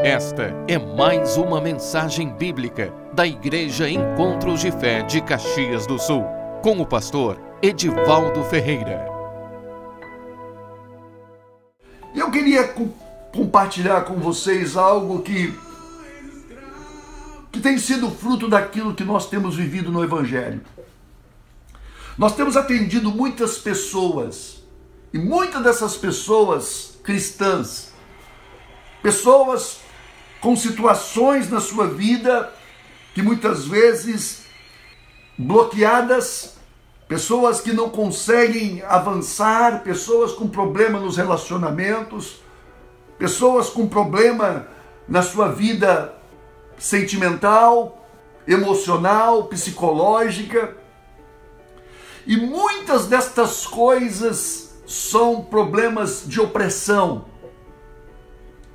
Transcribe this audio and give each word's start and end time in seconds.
Esta 0.00 0.54
é 0.68 0.78
mais 0.78 1.36
uma 1.36 1.60
mensagem 1.60 2.32
bíblica 2.32 2.94
da 3.12 3.26
Igreja 3.26 3.90
Encontros 3.90 4.60
de 4.60 4.70
Fé 4.70 5.02
de 5.02 5.20
Caxias 5.20 5.88
do 5.88 5.98
Sul, 5.98 6.24
com 6.62 6.80
o 6.80 6.86
pastor 6.86 7.36
Edivaldo 7.60 8.44
Ferreira. 8.44 9.04
Eu 12.14 12.30
queria 12.30 12.68
co 12.68 12.88
compartilhar 13.32 14.02
com 14.02 14.14
vocês 14.14 14.76
algo 14.76 15.20
que, 15.20 15.52
que 17.50 17.58
tem 17.58 17.76
sido 17.76 18.08
fruto 18.08 18.48
daquilo 18.48 18.94
que 18.94 19.02
nós 19.02 19.28
temos 19.28 19.56
vivido 19.56 19.90
no 19.90 20.04
Evangelho. 20.04 20.60
Nós 22.16 22.36
temos 22.36 22.56
atendido 22.56 23.10
muitas 23.10 23.58
pessoas, 23.58 24.62
e 25.12 25.18
muitas 25.18 25.60
dessas 25.60 25.96
pessoas 25.96 27.00
cristãs, 27.02 27.92
pessoas 29.02 29.87
com 30.40 30.56
situações 30.56 31.50
na 31.50 31.60
sua 31.60 31.86
vida 31.86 32.52
que 33.14 33.22
muitas 33.22 33.66
vezes 33.66 34.42
bloqueadas, 35.36 36.56
pessoas 37.06 37.60
que 37.60 37.72
não 37.72 37.88
conseguem 37.88 38.82
avançar, 38.86 39.82
pessoas 39.82 40.32
com 40.32 40.48
problema 40.48 41.00
nos 41.00 41.16
relacionamentos, 41.16 42.40
pessoas 43.18 43.68
com 43.70 43.88
problema 43.88 44.68
na 45.08 45.22
sua 45.22 45.48
vida 45.48 46.14
sentimental, 46.78 48.06
emocional, 48.46 49.44
psicológica. 49.44 50.76
E 52.26 52.36
muitas 52.36 53.06
destas 53.06 53.66
coisas 53.66 54.74
são 54.86 55.42
problemas 55.42 56.22
de 56.26 56.40
opressão. 56.40 57.26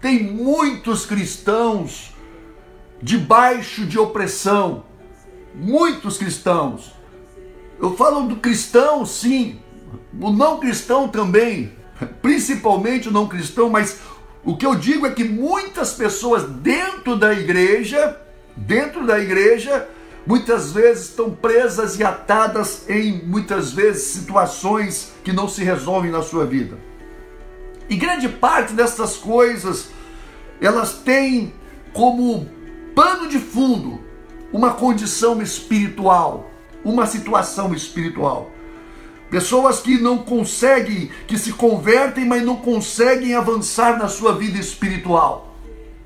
Tem 0.03 0.21
muitos 0.21 1.05
cristãos 1.05 2.13
debaixo 3.01 3.85
de 3.85 3.97
opressão. 3.97 4.83
Muitos 5.55 6.17
cristãos. 6.17 6.91
Eu 7.79 7.95
falo 7.95 8.27
do 8.27 8.35
cristão, 8.35 9.05
sim, 9.05 9.61
o 10.19 10.29
não 10.29 10.59
cristão 10.59 11.07
também, 11.07 11.71
principalmente 12.21 13.07
o 13.07 13.13
não 13.13 13.29
cristão, 13.29 13.69
mas 13.69 13.99
o 14.43 14.57
que 14.57 14.65
eu 14.65 14.75
digo 14.75 15.07
é 15.07 15.11
que 15.11 15.23
muitas 15.23 15.93
pessoas 15.93 16.43
dentro 16.43 17.15
da 17.15 17.31
igreja, 17.33 18.19
dentro 18.57 19.07
da 19.07 19.17
igreja, 19.17 19.87
muitas 20.27 20.73
vezes 20.73 21.11
estão 21.11 21.31
presas 21.31 21.97
e 21.97 22.03
atadas 22.03 22.89
em 22.89 23.25
muitas 23.25 23.71
vezes 23.71 24.03
situações 24.03 25.13
que 25.23 25.31
não 25.31 25.47
se 25.47 25.63
resolvem 25.63 26.11
na 26.11 26.21
sua 26.21 26.45
vida. 26.45 26.77
E 27.89 27.95
grande 27.95 28.29
parte 28.29 28.73
dessas 28.73 29.17
coisas, 29.17 29.89
elas 30.61 30.93
têm 30.93 31.53
como 31.91 32.49
pano 32.95 33.27
de 33.27 33.39
fundo 33.39 33.99
uma 34.51 34.73
condição 34.73 35.41
espiritual, 35.41 36.49
uma 36.83 37.05
situação 37.05 37.73
espiritual. 37.73 38.51
Pessoas 39.29 39.79
que 39.79 39.99
não 39.99 40.19
conseguem, 40.19 41.09
que 41.27 41.37
se 41.39 41.53
convertem, 41.53 42.25
mas 42.25 42.43
não 42.43 42.57
conseguem 42.57 43.33
avançar 43.33 43.97
na 43.97 44.07
sua 44.07 44.33
vida 44.33 44.59
espiritual. 44.59 45.55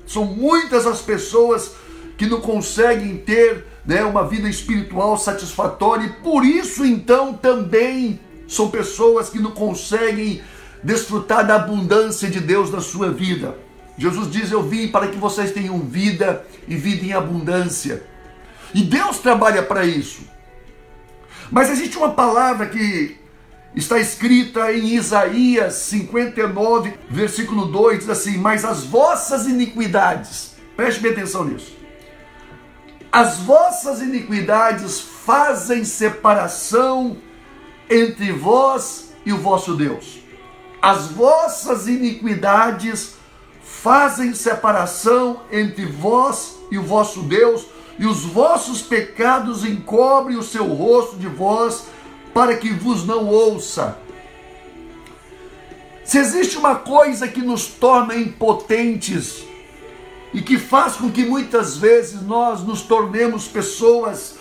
São 0.06 0.24
muitas 0.24 0.86
as 0.86 1.02
pessoas 1.02 1.72
que 2.16 2.26
não 2.26 2.40
conseguem 2.40 3.18
ter 3.18 3.66
né, 3.84 4.02
uma 4.02 4.26
vida 4.26 4.48
espiritual 4.48 5.16
satisfatória 5.16 6.06
e 6.06 6.22
por 6.22 6.44
isso 6.44 6.84
então 6.84 7.34
também 7.34 8.18
são 8.48 8.70
pessoas 8.70 9.28
que 9.28 9.38
não 9.38 9.50
conseguem 9.50 10.42
desfrutar 10.82 11.46
da 11.46 11.56
abundância 11.56 12.28
de 12.28 12.40
Deus 12.40 12.70
na 12.70 12.80
sua 12.80 13.10
vida. 13.10 13.56
Jesus 13.96 14.30
diz: 14.30 14.50
Eu 14.50 14.62
vim 14.62 14.88
para 14.88 15.08
que 15.08 15.16
vocês 15.16 15.52
tenham 15.52 15.78
vida 15.80 16.44
e 16.66 16.76
vida 16.76 17.04
em 17.04 17.12
abundância. 17.12 18.02
E 18.74 18.82
Deus 18.82 19.18
trabalha 19.18 19.62
para 19.62 19.84
isso. 19.84 20.22
Mas 21.50 21.70
existe 21.70 21.96
uma 21.96 22.10
palavra 22.10 22.66
que 22.66 23.16
está 23.74 23.98
escrita 23.98 24.72
em 24.72 24.94
Isaías 24.94 25.74
59, 25.74 26.94
versículo 27.10 27.66
2, 27.66 28.00
diz 28.00 28.08
assim: 28.08 28.38
Mas 28.38 28.64
as 28.64 28.84
vossas 28.84 29.46
iniquidades, 29.46 30.54
preste 30.76 31.00
bem 31.00 31.12
atenção 31.12 31.44
nisso 31.44 31.78
as 33.10 33.38
vossas 33.38 34.00
iniquidades 34.00 35.00
fazem 35.00 35.84
separação 35.84 37.16
entre 37.88 38.32
vós 38.32 39.14
e 39.24 39.32
o 39.32 39.38
vosso 39.38 39.74
Deus. 39.74 40.20
As 40.80 41.08
vossas 41.08 41.88
iniquidades 41.88 43.14
fazem 43.62 44.34
separação 44.34 45.42
entre 45.50 45.84
vós 45.86 46.56
e 46.70 46.78
o 46.78 46.82
vosso 46.82 47.22
Deus, 47.22 47.66
e 47.98 48.06
os 48.06 48.24
vossos 48.24 48.80
pecados 48.80 49.64
encobrem 49.64 50.36
o 50.36 50.42
seu 50.42 50.66
rosto 50.66 51.16
de 51.16 51.26
vós, 51.26 51.84
para 52.32 52.56
que 52.56 52.70
vos 52.70 53.04
não 53.04 53.26
ouça. 53.26 53.98
Se 56.04 56.16
existe 56.16 56.56
uma 56.56 56.76
coisa 56.76 57.28
que 57.28 57.42
nos 57.42 57.66
torna 57.66 58.16
impotentes 58.16 59.44
e 60.32 60.40
que 60.40 60.58
faz 60.58 60.94
com 60.94 61.10
que 61.10 61.24
muitas 61.24 61.76
vezes 61.76 62.22
nós 62.22 62.62
nos 62.62 62.82
tornemos 62.82 63.46
pessoas 63.46 64.37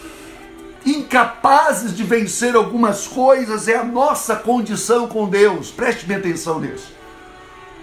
incapazes 0.88 1.96
de 1.96 2.04
vencer 2.04 2.56
algumas 2.56 3.08
coisas, 3.08 3.68
é 3.68 3.76
a 3.76 3.84
nossa 3.84 4.36
condição 4.36 5.08
com 5.08 5.28
Deus. 5.28 5.70
Preste 5.70 6.06
bem 6.06 6.18
atenção 6.18 6.60
nisso. 6.60 6.96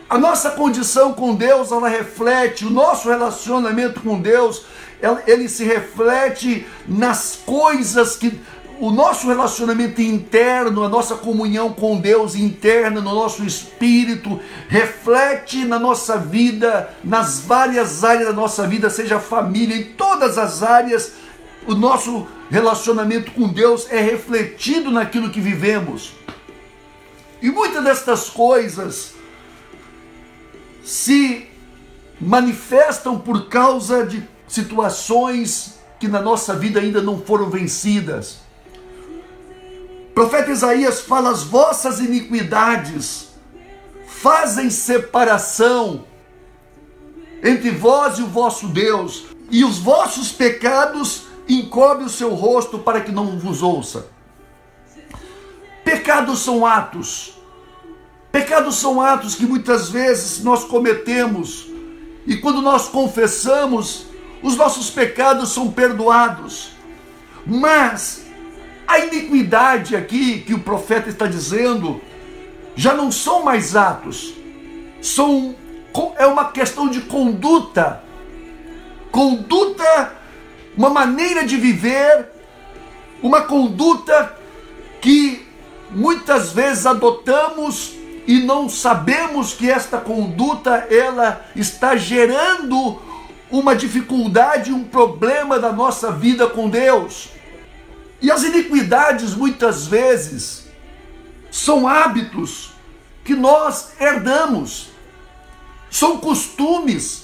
A 0.09 0.19
nossa 0.19 0.51
condição 0.51 1.13
com 1.13 1.35
Deus, 1.35 1.71
ela 1.71 1.89
reflete, 1.89 2.65
o 2.65 2.71
nosso 2.71 3.09
relacionamento 3.09 4.01
com 4.01 4.21
Deus, 4.21 4.65
ele 5.27 5.49
se 5.49 5.65
reflete 5.65 6.67
nas 6.87 7.39
coisas 7.45 8.17
que 8.17 8.41
o 8.81 8.91
nosso 8.91 9.29
relacionamento 9.29 10.01
interno, 10.03 10.83
a 10.83 10.89
nossa 10.89 11.15
comunhão 11.15 11.73
com 11.73 11.99
Deus 11.99 12.35
interna, 12.35 13.01
no 13.01 13.15
nosso 13.15 13.45
espírito, 13.45 14.41
reflete 14.69 15.65
na 15.65 15.79
nossa 15.79 16.19
vida, 16.19 16.91
nas 17.03 17.41
várias 17.41 18.03
áreas 18.03 18.29
da 18.29 18.33
nossa 18.33 18.67
vida, 18.67 18.91
seja 18.91 19.21
família, 19.21 19.77
em 19.77 19.85
todas 19.85 20.39
as 20.39 20.63
áreas, 20.63 21.13
o 21.67 21.75
nosso 21.75 22.27
relacionamento 22.51 23.31
com 23.33 23.49
Deus 23.49 23.87
é 23.91 24.01
refletido 24.01 24.91
naquilo 24.91 25.31
que 25.31 25.41
vivemos. 25.41 26.13
E 27.41 27.51
muitas 27.51 27.83
destas 27.83 28.29
coisas 28.29 29.15
se 30.83 31.47
manifestam 32.21 33.19
por 33.19 33.49
causa 33.49 34.07
de 34.07 34.23
situações 34.47 35.79
que 35.99 36.09
na 36.09 36.21
nossa 36.21 36.55
vida 36.55 36.81
ainda 36.81 37.03
não 37.03 37.21
foram 37.21 37.51
vencidas 37.51 38.45
profeta 40.15 40.53
Isaías 40.53 41.01
fala: 41.01 41.31
as 41.31 41.43
vossas 41.43 41.99
iniquidades 41.99 43.29
fazem 44.07 44.71
separação 44.71 46.05
entre 47.43 47.71
vós 47.71 48.19
e 48.19 48.23
o 48.23 48.27
vosso 48.27 48.69
Deus, 48.69 49.27
e 49.51 49.65
os 49.65 49.79
vossos 49.79 50.33
pecados 50.33 51.25
encobrem 51.49 52.07
o 52.07 52.11
seu 52.11 52.35
rosto 52.35 52.79
para 52.79 53.01
que 53.01 53.13
não 53.13 53.39
vos 53.39 53.63
ouça. 53.63 54.09
Pecados 55.85 56.41
são 56.41 56.65
atos. 56.65 57.35
Pecados 58.33 58.77
são 58.77 59.01
atos 59.01 59.35
que 59.35 59.47
muitas 59.47 59.91
vezes 59.91 60.43
nós 60.43 60.65
cometemos, 60.65 61.69
e 62.27 62.37
quando 62.37 62.61
nós 62.61 62.89
confessamos, 62.89 64.07
os 64.43 64.57
nossos 64.57 64.91
pecados 64.91 65.53
são 65.53 65.71
perdoados. 65.71 66.71
Mas 67.47 68.25
a 68.87 68.99
iniquidade 68.99 69.95
aqui 69.95 70.41
que 70.41 70.55
o 70.55 70.61
profeta 70.61 71.09
está 71.09 71.27
dizendo 71.27 72.01
já 72.75 72.95
não 72.95 73.13
são 73.13 73.45
mais 73.45 73.77
atos, 73.77 74.35
são 75.01 75.55
é 76.19 76.27
uma 76.27 76.51
questão 76.51 76.89
de 76.89 77.03
conduta. 77.03 78.03
Conduta, 79.13 80.13
uma 80.77 80.91
maneira 80.91 81.45
de 81.45 81.57
viver, 81.57 82.29
uma 83.23 83.43
conduta 83.43 84.37
que 85.01 85.47
muitas 85.91 86.53
vezes 86.53 86.87
adotamos 86.87 87.95
e 88.27 88.41
não 88.41 88.69
sabemos 88.69 89.53
que 89.53 89.71
esta 89.71 89.99
conduta 89.99 90.87
ela 90.91 91.45
está 91.55 91.97
gerando 91.97 93.01
uma 93.51 93.77
dificuldade, 93.77 94.73
um 94.73 94.85
problema 94.85 95.59
da 95.59 95.73
nossa 95.73 96.11
vida 96.11 96.47
com 96.47 96.69
Deus. 96.69 97.29
E 98.21 98.31
as 98.31 98.43
iniquidades 98.43 99.35
muitas 99.35 99.87
vezes 99.87 100.67
são 101.51 101.87
hábitos 101.87 102.73
que 103.25 103.35
nós 103.35 103.93
herdamos, 104.01 104.89
são 105.91 106.19
costumes, 106.19 107.24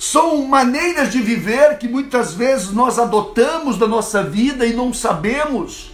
são 0.00 0.42
maneiras 0.46 1.12
de 1.12 1.20
viver 1.20 1.76
que 1.76 1.86
muitas 1.86 2.32
vezes 2.32 2.72
nós 2.72 2.98
adotamos 2.98 3.76
da 3.76 3.86
nossa 3.86 4.24
vida 4.24 4.64
e 4.64 4.72
não 4.72 4.94
sabemos. 4.94 5.90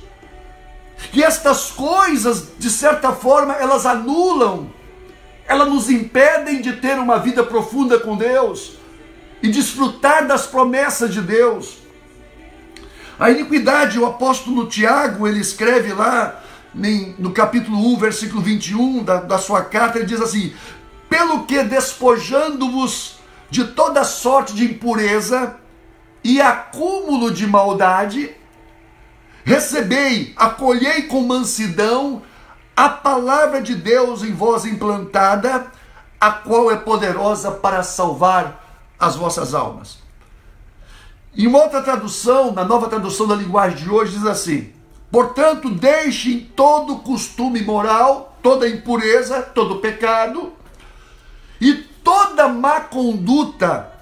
E 1.12 1.25
estas 1.25 1.73
coisas, 1.73 2.53
de 2.56 2.70
certa 2.70 3.12
forma, 3.12 3.55
elas 3.55 3.85
anulam 3.85 4.70
elas 5.49 5.69
nos 5.69 5.88
impedem 5.91 6.61
de 6.61 6.75
ter 6.75 6.99
uma 6.99 7.19
vida 7.19 7.43
profunda 7.43 7.99
com 7.99 8.17
Deus 8.17 8.73
e 9.43 9.49
desfrutar 9.49 10.26
das 10.26 10.47
promessas 10.47 11.12
de 11.12 11.20
Deus. 11.20 11.79
A 13.19 13.31
iniquidade, 13.31 13.99
o 13.99 14.06
apóstolo 14.06 14.67
Tiago, 14.67 15.26
ele 15.26 15.41
escreve 15.41 15.93
lá 15.93 16.43
no 17.19 17.32
capítulo 17.32 17.93
1, 17.94 17.97
versículo 17.97 18.43
21 18.43 19.02
da, 19.02 19.20
da 19.20 19.38
sua 19.38 19.62
carta, 19.62 19.99
ele 19.99 20.06
diz 20.06 20.20
assim: 20.20 20.52
Pelo 21.09 21.44
que 21.44 21.62
despojando-vos 21.62 23.16
de 23.51 23.65
toda 23.65 24.05
sorte 24.05 24.55
de 24.55 24.65
impureza 24.65 25.57
e 26.23 26.41
acúmulo 26.41 27.31
de 27.31 27.47
maldade, 27.47 28.35
recebei, 29.45 30.35
acolhei 30.37 31.03
com 31.03 31.23
mansidão 31.23 32.23
a 32.77 32.89
palavra 32.89 33.63
de 33.63 33.75
Deus 33.75 34.23
em 34.23 34.33
vós 34.33 34.65
implantada, 34.65 35.71
a 36.21 36.31
qual 36.31 36.71
é 36.71 36.77
poderosa 36.77 37.51
para 37.51 37.83
salvar 37.83 38.65
as 38.99 39.17
vossas 39.17 39.55
almas. 39.55 39.99
Em 41.35 41.47
outra 41.55 41.83
tradução, 41.83 42.53
na 42.53 42.65
nova 42.65 42.89
tradução 42.89 43.27
da 43.27 43.35
linguagem 43.35 43.79
de 43.79 43.91
hoje, 43.91 44.19
diz 44.19 44.27
assim: 44.27 44.73
Portanto, 45.11 45.71
deixem 45.71 46.41
todo 46.41 46.97
costume 46.97 47.63
moral, 47.63 48.37
toda 48.43 48.69
impureza, 48.69 49.43
todo 49.43 49.77
pecado 49.77 50.53
e 51.61 51.85
toda 52.06 52.47
má 52.47 52.82
conduta. 52.82 53.93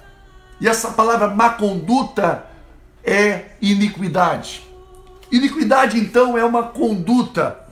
E 0.61 0.69
essa 0.69 0.91
palavra 0.91 1.27
má 1.29 1.49
conduta 1.49 2.45
é 3.03 3.45
iniquidade. 3.59 4.63
Iniquidade, 5.31 5.99
então, 5.99 6.37
é 6.37 6.45
uma 6.45 6.61
conduta 6.61 7.65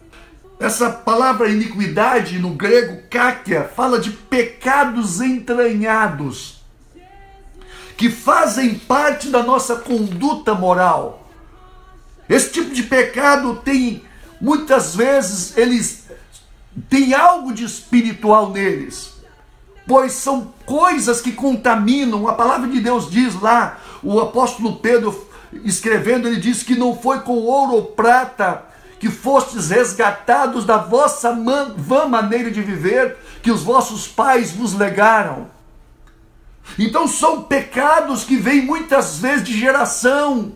essa 0.59 0.89
palavra 0.89 1.49
iniquidade 1.49 2.39
no 2.39 2.51
grego, 2.51 3.03
kákia, 3.09 3.69
fala 3.75 3.99
de 3.99 4.11
pecados 4.11 5.19
entranhados, 5.19 6.63
que 7.97 8.09
fazem 8.09 8.75
parte 8.75 9.27
da 9.27 9.43
nossa 9.43 9.75
conduta 9.75 10.53
moral. 10.53 11.27
Esse 12.29 12.49
tipo 12.49 12.73
de 12.73 12.83
pecado 12.83 13.57
tem, 13.57 14.05
muitas 14.39 14.95
vezes, 14.95 15.57
eles 15.57 16.05
têm 16.89 17.13
algo 17.13 17.53
de 17.53 17.65
espiritual 17.65 18.49
neles, 18.51 19.12
pois 19.87 20.13
são 20.13 20.53
coisas 20.65 21.21
que 21.21 21.31
contaminam. 21.31 22.27
A 22.27 22.33
palavra 22.33 22.67
de 22.67 22.79
Deus 22.79 23.09
diz 23.09 23.39
lá, 23.39 23.79
o 24.01 24.19
apóstolo 24.19 24.77
Pedro 24.77 25.27
escrevendo, 25.63 26.27
ele 26.27 26.39
diz 26.39 26.63
que 26.63 26.75
não 26.75 26.95
foi 26.95 27.19
com 27.19 27.33
ouro 27.33 27.73
ou 27.73 27.85
prata 27.85 28.65
que 28.99 29.09
fostes 29.09 29.69
resgatados 29.69 30.65
da 30.65 30.77
vossa 30.77 31.35
vã 31.75 32.07
maneira 32.07 32.49
de 32.49 32.61
viver 32.61 33.17
que 33.41 33.51
os 33.51 33.61
vossos 33.61 34.07
pais 34.07 34.51
vos 34.51 34.73
legaram. 34.73 35.51
Então 36.79 37.05
são 37.05 37.43
pecados 37.43 38.23
que 38.23 38.37
vêm 38.37 38.61
muitas 38.61 39.17
vezes 39.17 39.43
de 39.43 39.59
geração, 39.59 40.53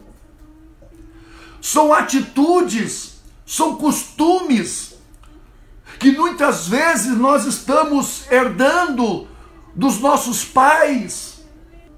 são 1.61 1.93
atitudes, 1.93 3.21
são 3.45 3.75
costumes 3.75 4.86
que 5.99 6.11
muitas 6.11 6.67
vezes 6.67 7.17
nós 7.17 7.45
estamos 7.45 8.29
herdando 8.31 9.27
dos 9.75 9.99
nossos 9.99 10.43
pais. 10.43 11.45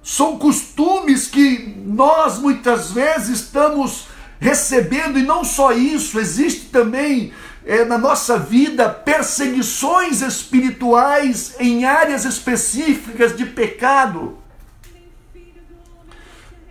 São 0.01 0.37
costumes 0.37 1.27
que 1.27 1.75
nós 1.85 2.39
muitas 2.39 2.91
vezes 2.91 3.41
estamos 3.41 4.07
recebendo, 4.39 5.19
e 5.19 5.23
não 5.23 5.43
só 5.43 5.71
isso, 5.73 6.19
existe 6.19 6.67
também 6.67 7.33
é, 7.65 7.83
na 7.83 7.97
nossa 7.97 8.37
vida 8.39 8.89
perseguições 8.89 10.21
espirituais 10.21 11.55
em 11.59 11.85
áreas 11.85 12.25
específicas 12.25 13.35
de 13.35 13.45
pecado. 13.45 14.37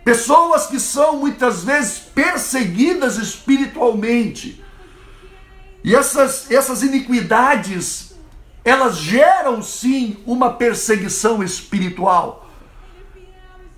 Pessoas 0.03 0.65
que 0.65 0.79
são 0.79 1.17
muitas 1.17 1.63
vezes 1.63 1.99
perseguidas 1.99 3.17
espiritualmente. 3.17 4.63
E 5.83 5.95
essas, 5.95 6.49
essas 6.51 6.83
iniquidades, 6.83 8.13
elas 8.63 8.97
geram 8.97 9.61
sim 9.61 10.17
uma 10.25 10.53
perseguição 10.53 11.41
espiritual. 11.41 12.47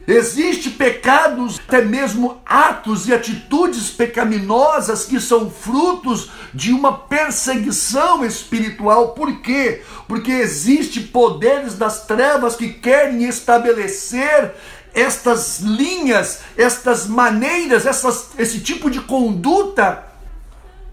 Existem 0.07 0.71
pecados, 0.71 1.59
até 1.59 1.83
mesmo 1.83 2.42
atos 2.44 3.07
e 3.07 3.13
atitudes 3.13 3.92
pecaminosas 3.92 5.06
que 5.06 5.19
são 5.21 5.50
frutos 5.51 6.31
de 6.53 6.74
uma 6.74 6.98
perseguição 6.98 8.25
espiritual. 8.25 9.09
Por 9.09 9.42
quê? 9.42 9.83
Porque 10.07 10.31
existem 10.31 11.03
poderes 11.03 11.75
das 11.75 12.06
trevas 12.07 12.56
que 12.56 12.69
querem 12.69 13.25
estabelecer 13.25 14.56
estas 14.94 15.59
linhas, 15.59 16.39
estas 16.57 17.06
maneiras, 17.06 17.86
essas, 17.86 18.31
esse 18.38 18.59
tipo 18.59 18.89
de 18.89 19.00
conduta 19.01 20.11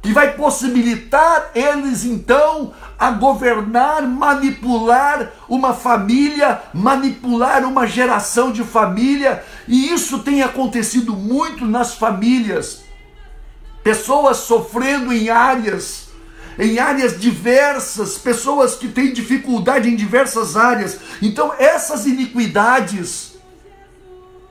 que 0.00 0.12
vai 0.12 0.34
possibilitar 0.34 1.50
eles 1.54 2.04
então 2.04 2.72
a 2.98 3.10
governar, 3.10 4.02
manipular 4.02 5.32
uma 5.48 5.74
família, 5.74 6.62
manipular 6.72 7.64
uma 7.64 7.86
geração 7.86 8.52
de 8.52 8.62
família, 8.62 9.44
e 9.66 9.92
isso 9.92 10.20
tem 10.20 10.42
acontecido 10.42 11.14
muito 11.14 11.64
nas 11.64 11.94
famílias. 11.94 12.82
Pessoas 13.82 14.38
sofrendo 14.38 15.12
em 15.12 15.30
áreas, 15.30 16.08
em 16.58 16.78
áreas 16.78 17.18
diversas, 17.18 18.18
pessoas 18.18 18.74
que 18.74 18.88
têm 18.88 19.12
dificuldade 19.12 19.88
em 19.88 19.96
diversas 19.96 20.56
áreas. 20.56 20.98
Então, 21.20 21.52
essas 21.58 22.06
iniquidades 22.06 23.34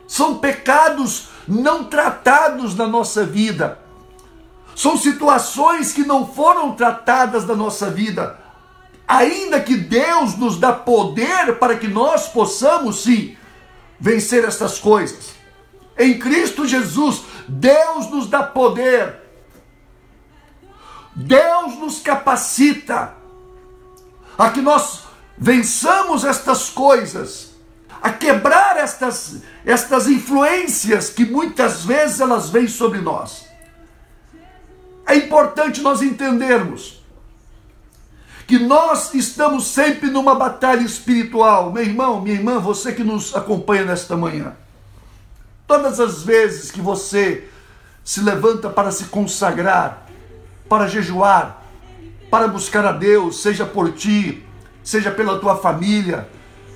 são 0.07 0.39
pecados 0.39 1.29
não 1.47 1.85
tratados 1.85 2.75
na 2.75 2.87
nossa 2.87 3.25
vida 3.25 3.86
são 4.77 4.95
situações 4.95 5.91
que 5.91 6.03
não 6.03 6.27
foram 6.27 6.75
tratadas 6.75 7.45
da 7.45 7.55
nossa 7.55 7.89
vida. 7.89 8.39
Ainda 9.07 9.59
que 9.59 9.75
Deus 9.75 10.37
nos 10.37 10.59
dá 10.59 10.71
poder 10.71 11.57
para 11.57 11.75
que 11.75 11.87
nós 11.87 12.27
possamos 12.27 13.01
sim 13.01 13.35
vencer 13.99 14.45
estas 14.45 14.77
coisas. 14.77 15.31
Em 15.97 16.19
Cristo 16.19 16.67
Jesus, 16.67 17.23
Deus 17.47 18.07
nos 18.11 18.27
dá 18.27 18.43
poder. 18.43 19.15
Deus 21.15 21.75
nos 21.79 21.99
capacita 21.99 23.15
a 24.37 24.51
que 24.51 24.61
nós 24.61 25.05
vençamos 25.35 26.23
estas 26.23 26.69
coisas, 26.69 27.55
a 27.99 28.11
quebrar 28.11 28.77
estas, 28.77 29.37
estas 29.65 30.07
influências 30.07 31.09
que 31.09 31.25
muitas 31.25 31.83
vezes 31.83 32.19
elas 32.19 32.51
vêm 32.51 32.67
sobre 32.67 33.01
nós. 33.01 33.46
É 35.07 35.15
importante 35.15 35.81
nós 35.81 36.01
entendermos 36.01 37.01
que 38.45 38.59
nós 38.59 39.13
estamos 39.13 39.67
sempre 39.67 40.09
numa 40.09 40.35
batalha 40.35 40.81
espiritual. 40.81 41.71
Meu 41.71 41.83
irmão, 41.83 42.21
minha 42.21 42.35
irmã, 42.35 42.59
você 42.59 42.91
que 42.91 43.03
nos 43.03 43.35
acompanha 43.35 43.85
nesta 43.85 44.17
manhã. 44.17 44.53
Todas 45.65 45.99
as 45.99 46.23
vezes 46.23 46.71
que 46.71 46.81
você 46.81 47.49
se 48.03 48.21
levanta 48.21 48.69
para 48.69 48.91
se 48.91 49.05
consagrar, 49.05 50.07
para 50.69 50.87
jejuar, 50.87 51.63
para 52.29 52.47
buscar 52.47 52.85
a 52.85 52.91
Deus, 52.91 53.41
seja 53.41 53.65
por 53.65 53.93
ti, 53.93 54.45
seja 54.83 55.11
pela 55.11 55.39
tua 55.39 55.57
família, 55.57 56.27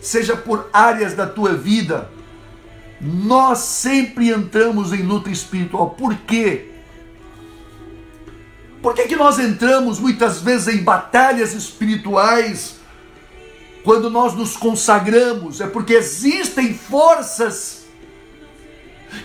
seja 0.02 0.36
por 0.36 0.70
áreas 0.74 1.14
da 1.14 1.28
tua 1.28 1.54
vida, 1.54 2.10
nós 3.00 3.60
sempre 3.60 4.30
entramos 4.30 4.94
em 4.94 5.04
luta 5.04 5.30
espiritual. 5.30 5.92
Por 5.92 6.16
quê? 6.16 6.71
Por 8.82 8.96
que, 8.96 9.08
que 9.08 9.16
nós 9.16 9.38
entramos 9.38 10.00
muitas 10.00 10.42
vezes 10.42 10.68
em 10.68 10.84
batalhas 10.84 11.54
espirituais 11.54 12.78
quando 13.84 14.10
nós 14.10 14.34
nos 14.34 14.58
consagramos? 14.58 15.62
É 15.62 15.68
porque 15.68 15.94
existem 15.94 16.74
forças 16.74 17.82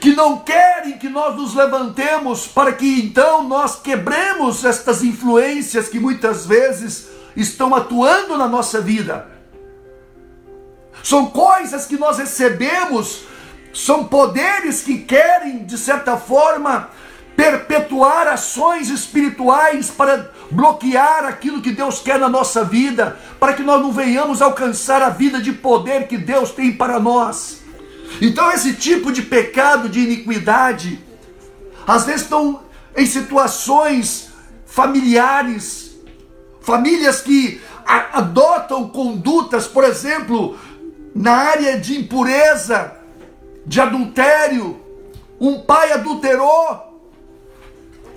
que 0.01 0.15
não 0.15 0.41
querem 0.41 0.99
que 0.99 1.09
nós 1.09 1.37
nos 1.37 1.55
levantemos 1.55 2.47
para 2.47 2.73
que 2.73 3.01
então 3.01 3.45
nós 3.45 3.81
quebremos 3.81 4.65
estas 4.65 5.03
influências 5.03 5.89
que 5.89 5.99
muitas 5.99 6.45
vezes 6.45 7.07
estão 7.35 7.75
atuando 7.75 8.37
na 8.37 8.49
nossa 8.49 8.81
vida. 8.81 9.27
São 11.03 11.27
coisas 11.27 11.87
que 11.87 11.97
nós 11.97 12.19
recebemos, 12.19 13.23
são 13.73 14.05
poderes 14.05 14.83
que 14.83 14.99
querem, 14.99 15.65
de 15.65 15.79
certa 15.79 16.17
forma, 16.17 16.91
perpetuar 17.37 18.27
ações 18.27 18.89
espirituais 18.89 19.91
para 19.91 20.31
bloquear 20.51 21.27
aquilo 21.27 21.61
que 21.61 21.71
Deus 21.71 22.01
quer 22.01 22.19
na 22.19 22.29
nossa 22.29 22.65
vida, 22.65 23.19
para 23.39 23.53
que 23.53 23.63
nós 23.63 23.83
não 23.83 23.93
venhamos 23.93 24.41
alcançar 24.41 25.03
a 25.03 25.11
vida 25.11 25.41
de 25.41 25.53
poder 25.53 26.09
que 26.09 26.17
Deus 26.17 26.51
tem 26.51 26.73
para 26.73 26.99
nós. 26.99 27.61
Então, 28.23 28.51
esse 28.51 28.73
tipo 28.73 29.13
de 29.13 29.23
pecado, 29.23 29.89
de 29.89 30.01
iniquidade, 30.01 30.99
às 31.87 32.05
vezes 32.05 32.23
estão 32.23 32.63
em 32.97 33.05
situações 33.05 34.31
familiares, 34.65 35.97
famílias 36.63 37.21
que 37.21 37.61
adotam 37.87 38.89
condutas, 38.89 39.67
por 39.67 39.85
exemplo, 39.85 40.59
na 41.15 41.33
área 41.33 41.79
de 41.79 41.99
impureza, 41.99 42.97
de 43.65 43.81
adultério, 43.81 44.81
um 45.39 45.61
pai 45.61 45.93
adulterou, 45.93 46.86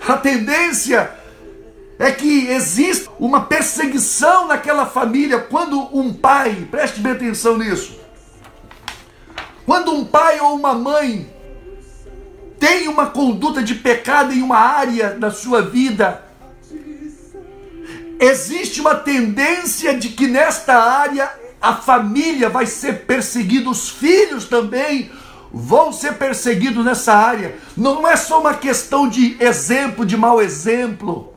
a 0.08 0.18
tendência 0.18 1.12
é 1.98 2.12
que 2.12 2.48
existe 2.48 3.10
uma 3.20 3.42
perseguição 3.42 4.48
naquela 4.48 4.86
família 4.86 5.40
quando 5.40 5.78
um 5.96 6.14
pai, 6.14 6.68
preste 6.72 7.00
bem 7.02 7.12
atenção 7.12 7.58
nisso, 7.58 8.00
quando 9.66 9.92
um 9.94 10.06
pai 10.06 10.40
ou 10.40 10.56
uma 10.56 10.74
mãe 10.74 11.32
tem 12.58 12.88
uma 12.88 13.08
conduta 13.08 13.62
de 13.62 13.76
pecado 13.76 14.34
em 14.34 14.42
uma 14.42 14.58
área 14.58 15.12
da 15.12 15.30
sua 15.30 15.62
vida, 15.62 16.24
existe 18.20 18.82
uma 18.82 18.96
tendência 18.96 19.94
de 19.98 20.10
que 20.10 20.28
nesta 20.28 20.76
área 20.76 21.32
a 21.62 21.76
família 21.76 22.50
vai 22.50 22.66
ser 22.66 23.06
perseguida, 23.06 23.70
os 23.70 23.90
filhos 23.90 24.46
também 24.46 25.12
vão 25.52 25.92
ser 25.92 26.14
perseguidos 26.14 26.84
nessa 26.84 27.14
área. 27.14 27.56
Não 27.76 28.08
é 28.08 28.16
só 28.16 28.40
uma 28.40 28.54
questão 28.54 29.08
de 29.08 29.36
exemplo, 29.40 30.06
de 30.06 30.16
mau 30.16 30.42
exemplo. 30.42 31.34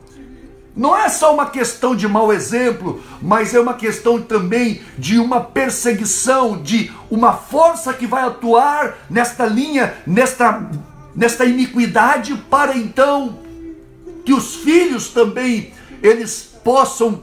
Não 0.75 0.97
é 0.97 1.07
só 1.07 1.33
uma 1.33 1.45
questão 1.45 1.95
de 1.95 2.07
mau 2.07 2.33
exemplo, 2.33 3.03
mas 3.21 3.53
é 3.53 3.59
uma 3.59 3.75
questão 3.75 4.19
também 4.19 4.81
de 4.97 5.19
uma 5.19 5.39
perseguição, 5.39 6.59
de 6.61 6.91
uma 7.11 7.33
força 7.33 7.93
que 7.93 8.07
vai 8.07 8.23
atuar 8.23 8.97
nesta 9.07 9.45
linha, 9.45 9.93
nesta, 10.05 10.67
nesta 11.15 11.45
iniquidade, 11.45 12.35
para 12.49 12.75
então 12.75 13.39
que 14.25 14.33
os 14.33 14.55
filhos 14.55 15.09
também 15.09 15.73
eles 16.01 16.49
possam 16.63 17.21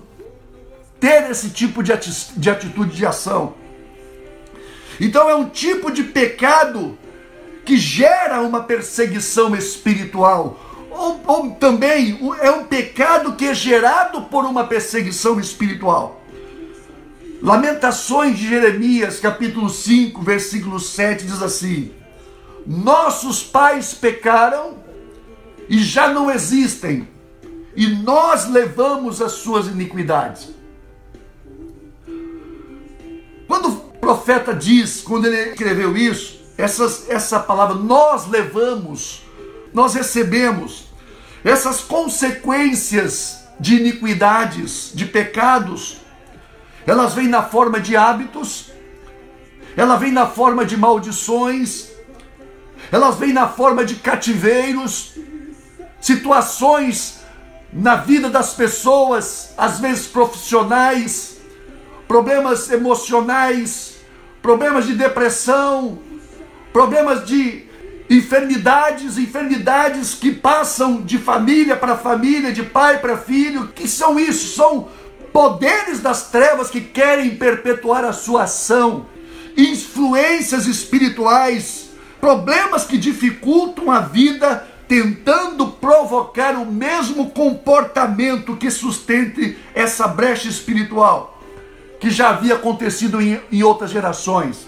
ter 1.00 1.28
esse 1.30 1.50
tipo 1.50 1.82
de 1.82 1.92
atitude 1.92 2.94
de 2.94 3.04
ação. 3.06 3.54
Então 5.00 5.30
é 5.30 5.35
um 5.35 5.49
tipo 5.49 5.90
de 5.90 6.04
pecado 6.04 6.99
que 7.64 7.78
gera 7.78 8.42
uma 8.42 8.64
perseguição 8.64 9.57
espiritual. 9.57 10.61
Ou, 10.90 11.21
ou, 11.26 11.50
também 11.52 12.19
é 12.42 12.50
um 12.50 12.64
pecado 12.64 13.35
que 13.35 13.47
é 13.47 13.54
gerado 13.54 14.23
por 14.23 14.45
uma 14.45 14.64
perseguição 14.64 15.40
espiritual. 15.40 16.21
Lamentações 17.40 18.37
de 18.37 18.47
Jeremias, 18.47 19.19
capítulo 19.19 19.71
5, 19.71 20.21
versículo 20.21 20.78
7, 20.78 21.25
diz 21.25 21.40
assim: 21.40 21.92
Nossos 22.66 23.42
pais 23.42 23.95
pecaram 23.95 24.75
e 25.66 25.78
já 25.78 26.09
não 26.09 26.30
existem, 26.30 27.09
e 27.75 27.87
nós 27.87 28.47
levamos 28.47 29.23
as 29.23 29.33
suas 29.33 29.69
iniquidades. 29.69 30.50
Quando 33.47 33.89
profeta 34.00 34.54
diz, 34.54 35.02
quando 35.02 35.26
ele 35.26 35.50
escreveu 35.50 35.97
isso, 35.97 36.40
essas, 36.57 37.09
essa 37.09 37.38
palavra, 37.38 37.75
nós 37.75 38.26
levamos, 38.26 39.23
nós 39.73 39.95
recebemos 39.95 40.85
essas 41.45 41.80
consequências 41.80 43.40
de 43.59 43.76
iniquidades, 43.76 44.90
de 44.95 45.04
pecados, 45.04 45.99
elas 46.87 47.14
vêm 47.14 47.28
na 47.28 47.42
forma 47.42 47.78
de 47.78 47.97
hábitos, 47.97 48.73
ela 49.76 49.97
vem 49.97 50.12
na 50.12 50.26
forma 50.26 50.64
de 50.64 50.76
maldições, 50.76 51.88
elas 52.90 53.16
vêm 53.16 53.33
na 53.33 53.49
forma 53.49 53.85
de 53.85 53.97
cativeiros, 53.97 55.14
situações 56.00 57.21
na 57.73 57.97
vida 57.97 58.28
das 58.28 58.54
pessoas, 58.54 59.52
às 59.57 59.78
vezes 59.78 60.07
profissionais, 60.07 61.37
problemas 62.09 62.71
emocionais, 62.71 63.89
problemas 64.42 64.87
de 64.87 64.94
depressão, 64.94 65.99
problemas 66.73 67.25
de 67.26 67.64
enfermidades, 68.09 69.18
enfermidades 69.18 70.14
que 70.14 70.32
passam 70.32 71.02
de 71.02 71.18
família 71.18 71.76
para 71.76 71.97
família, 71.97 72.52
de 72.52 72.62
pai 72.62 72.99
para 72.99 73.16
filho. 73.16 73.68
Que 73.68 73.87
são 73.87 74.18
isso? 74.18 74.56
São 74.56 74.88
poderes 75.32 76.00
das 76.00 76.30
trevas 76.30 76.70
que 76.70 76.80
querem 76.80 77.37
perpetuar 77.37 78.04
a 78.04 78.12
sua 78.12 78.44
ação, 78.44 79.06
influências 79.56 80.66
espirituais, 80.66 81.90
problemas 82.20 82.85
que 82.85 82.99
dificultam 82.99 83.90
a 83.90 84.00
vida, 84.00 84.66
tentando 84.88 85.68
provocar 85.68 86.54
o 86.54 86.66
mesmo 86.66 87.30
comportamento 87.30 88.56
que 88.56 88.70
sustente 88.73 89.56
essa 89.73 90.09
brecha 90.09 90.49
espiritual 90.49 91.39
que 92.00 92.11
já 92.11 92.30
havia 92.30 92.54
acontecido 92.54 93.21
em, 93.21 93.38
em 93.52 93.62
outras 93.62 93.90
gerações. 93.90 94.66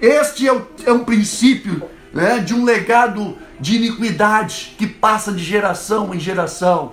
Este 0.00 0.46
é, 0.46 0.52
o, 0.52 0.66
é 0.84 0.92
um 0.92 1.04
princípio 1.04 1.82
né, 2.12 2.38
de 2.38 2.54
um 2.54 2.64
legado 2.64 3.36
de 3.58 3.76
iniquidade 3.76 4.74
que 4.78 4.86
passa 4.86 5.32
de 5.32 5.42
geração 5.42 6.14
em 6.14 6.20
geração. 6.20 6.92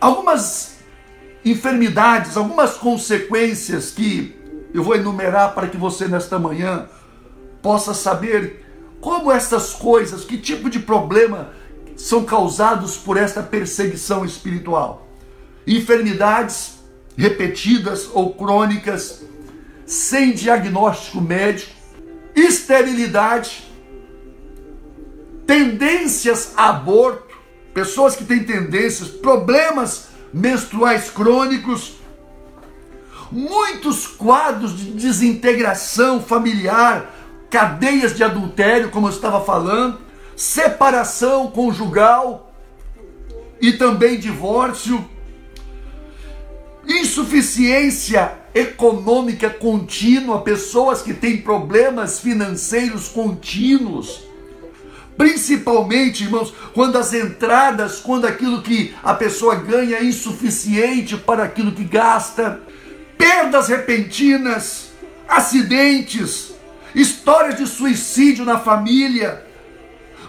Algumas 0.00 0.78
enfermidades, 1.44 2.36
algumas 2.36 2.74
consequências 2.74 3.90
que 3.90 4.34
eu 4.72 4.82
vou 4.82 4.96
enumerar 4.96 5.54
para 5.54 5.68
que 5.68 5.76
você 5.76 6.08
nesta 6.08 6.38
manhã 6.38 6.88
possa 7.62 7.92
saber 7.92 8.64
como 9.00 9.30
essas 9.30 9.74
coisas, 9.74 10.24
que 10.24 10.38
tipo 10.38 10.70
de 10.70 10.78
problema 10.78 11.50
são 11.96 12.24
causados 12.24 12.96
por 12.96 13.16
esta 13.16 13.42
perseguição 13.42 14.24
espiritual 14.24 15.05
enfermidades 15.66 16.76
repetidas 17.16 18.08
ou 18.12 18.34
crônicas, 18.34 19.22
sem 19.84 20.32
diagnóstico 20.32 21.20
médico, 21.20 21.72
esterilidade, 22.34 23.66
tendências 25.46 26.52
a 26.56 26.68
aborto, 26.68 27.34
pessoas 27.72 28.14
que 28.14 28.24
têm 28.24 28.44
tendências, 28.44 29.08
problemas 29.08 30.08
menstruais 30.32 31.10
crônicos, 31.10 31.94
muitos 33.30 34.06
quadros 34.06 34.76
de 34.76 34.90
desintegração 34.92 36.20
familiar, 36.20 37.14
cadeias 37.50 38.14
de 38.14 38.22
adultério, 38.22 38.90
como 38.90 39.06
eu 39.06 39.10
estava 39.10 39.44
falando, 39.44 40.00
separação 40.36 41.50
conjugal 41.50 42.52
e 43.60 43.72
também 43.72 44.18
divórcio 44.18 45.08
insuficiência 46.88 48.32
econômica 48.54 49.50
contínua, 49.50 50.42
pessoas 50.42 51.02
que 51.02 51.12
têm 51.12 51.38
problemas 51.38 52.20
financeiros 52.20 53.08
contínuos. 53.08 54.24
Principalmente, 55.16 56.24
irmãos, 56.24 56.52
quando 56.74 56.96
as 56.96 57.12
entradas, 57.12 58.00
quando 58.00 58.26
aquilo 58.26 58.62
que 58.62 58.94
a 59.02 59.14
pessoa 59.14 59.56
ganha 59.56 59.96
é 59.96 60.04
insuficiente 60.04 61.16
para 61.16 61.44
aquilo 61.44 61.72
que 61.72 61.84
gasta, 61.84 62.60
perdas 63.16 63.68
repentinas, 63.68 64.90
acidentes, 65.26 66.52
histórias 66.94 67.56
de 67.56 67.66
suicídio 67.66 68.44
na 68.44 68.58
família, 68.58 69.42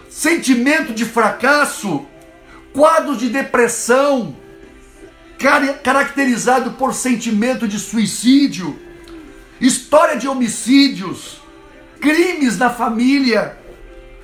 sentimento 0.08 0.92
de 0.92 1.04
fracasso, 1.04 2.06
quadros 2.72 3.18
de 3.18 3.28
depressão, 3.28 4.34
caracterizado 5.38 6.72
por 6.72 6.92
sentimento 6.92 7.68
de 7.68 7.78
suicídio, 7.78 8.78
história 9.60 10.16
de 10.16 10.26
homicídios, 10.26 11.40
crimes 12.00 12.58
na 12.58 12.70
família, 12.70 13.56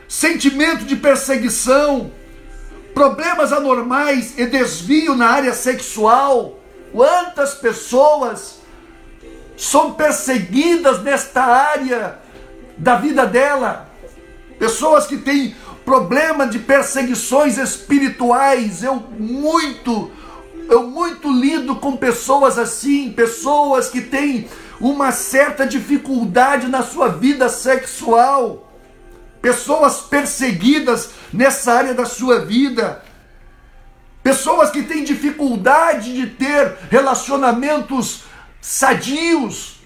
sentimento 0.09 0.85
de 0.85 0.97
perseguição, 0.97 2.11
problemas 2.93 3.53
anormais 3.53 4.39
e 4.39 4.47
desvio 4.47 5.15
na 5.15 5.29
área 5.29 5.55
sexual. 5.55 6.61
Quantas 6.93 7.55
pessoas 7.55 8.61
são 9.57 9.95
perseguidas 9.95 11.03
nesta 11.03 11.43
área 11.43 12.19
da 12.77 12.97
vida 12.97 13.27
dela? 13.27 13.89
Pessoas 14.59 15.07
que 15.07 15.17
têm 15.17 15.57
problema 15.85 16.47
de 16.47 16.59
perseguições 16.61 17.59
espirituais. 17.59 18.83
Eu 18.83 18.97
muito 19.19 20.11
eu 20.69 20.89
muito 20.89 21.31
lido 21.31 21.77
com 21.77 21.97
pessoas 21.97 22.59
assim, 22.59 23.13
pessoas 23.13 23.89
que 23.89 24.01
têm 24.01 24.49
uma 24.81 25.13
certa 25.13 25.67
dificuldade 25.67 26.67
na 26.69 26.83
sua 26.83 27.09
vida 27.09 27.49
sexual, 27.49 28.73
pessoas 29.41 30.01
perseguidas 30.01 31.11
nessa 31.33 31.73
área 31.73 31.95
da 31.95 32.05
sua 32.05 32.45
vida, 32.45 33.03
pessoas 34.23 34.71
que 34.71 34.83
têm 34.83 35.05
dificuldade 35.05 36.15
de 36.15 36.27
ter 36.27 36.77
relacionamentos 36.91 38.25
sadios, 38.61 39.81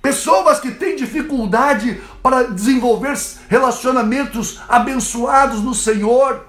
pessoas 0.00 0.58
que 0.58 0.70
têm 0.70 0.96
dificuldade 0.96 2.00
para 2.22 2.44
desenvolver 2.44 3.18
relacionamentos 3.48 4.58
abençoados 4.68 5.60
no 5.60 5.74
Senhor. 5.74 6.46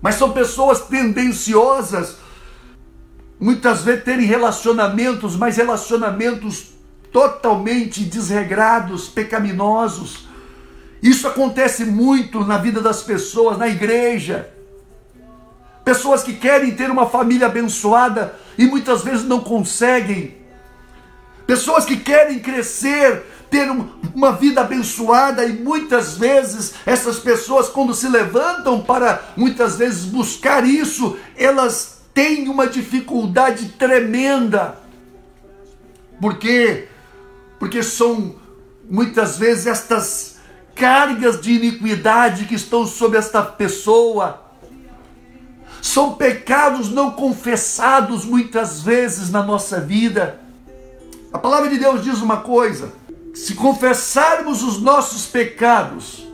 mas 0.00 0.14
são 0.14 0.30
pessoas 0.30 0.82
tendenciosas, 0.82 2.16
muitas 3.38 3.82
vezes 3.82 4.04
terem 4.04 4.26
relacionamentos, 4.26 5.36
mas 5.36 5.56
relacionamentos 5.56 6.76
totalmente 7.12 8.04
desregrados, 8.04 9.08
pecaminosos. 9.08 10.26
Isso 11.02 11.28
acontece 11.28 11.84
muito 11.84 12.44
na 12.44 12.58
vida 12.58 12.80
das 12.80 13.02
pessoas, 13.02 13.58
na 13.58 13.68
igreja. 13.68 14.50
Pessoas 15.84 16.22
que 16.22 16.34
querem 16.34 16.74
ter 16.74 16.90
uma 16.90 17.06
família 17.06 17.46
abençoada 17.46 18.34
e 18.58 18.66
muitas 18.66 19.02
vezes 19.02 19.24
não 19.24 19.40
conseguem. 19.40 20.36
Pessoas 21.46 21.84
que 21.84 21.96
querem 21.96 22.40
crescer, 22.40 23.24
ter 23.48 23.68
uma 24.14 24.32
vida 24.32 24.62
abençoada 24.62 25.44
e 25.44 25.52
muitas 25.52 26.16
vezes 26.16 26.74
essas 26.84 27.18
pessoas 27.18 27.68
quando 27.68 27.94
se 27.94 28.08
levantam 28.08 28.80
para 28.80 29.22
muitas 29.36 29.76
vezes 29.76 30.04
buscar 30.04 30.66
isso, 30.66 31.16
elas 31.36 31.95
têm 32.16 32.48
uma 32.48 32.66
dificuldade 32.66 33.68
tremenda. 33.78 34.78
Por 36.18 36.38
quê? 36.38 36.88
Porque 37.58 37.82
são 37.82 38.36
muitas 38.88 39.36
vezes 39.36 39.66
estas 39.66 40.36
cargas 40.74 41.38
de 41.38 41.52
iniquidade 41.52 42.46
que 42.46 42.54
estão 42.54 42.86
sobre 42.86 43.18
esta 43.18 43.42
pessoa. 43.42 44.40
São 45.82 46.14
pecados 46.14 46.90
não 46.90 47.10
confessados 47.10 48.24
muitas 48.24 48.80
vezes 48.80 49.30
na 49.30 49.42
nossa 49.42 49.78
vida. 49.78 50.40
A 51.30 51.38
palavra 51.38 51.68
de 51.68 51.76
Deus 51.78 52.02
diz 52.02 52.22
uma 52.22 52.38
coisa: 52.38 52.94
se 53.34 53.54
confessarmos 53.54 54.62
os 54.62 54.80
nossos 54.80 55.26
pecados, 55.26 56.26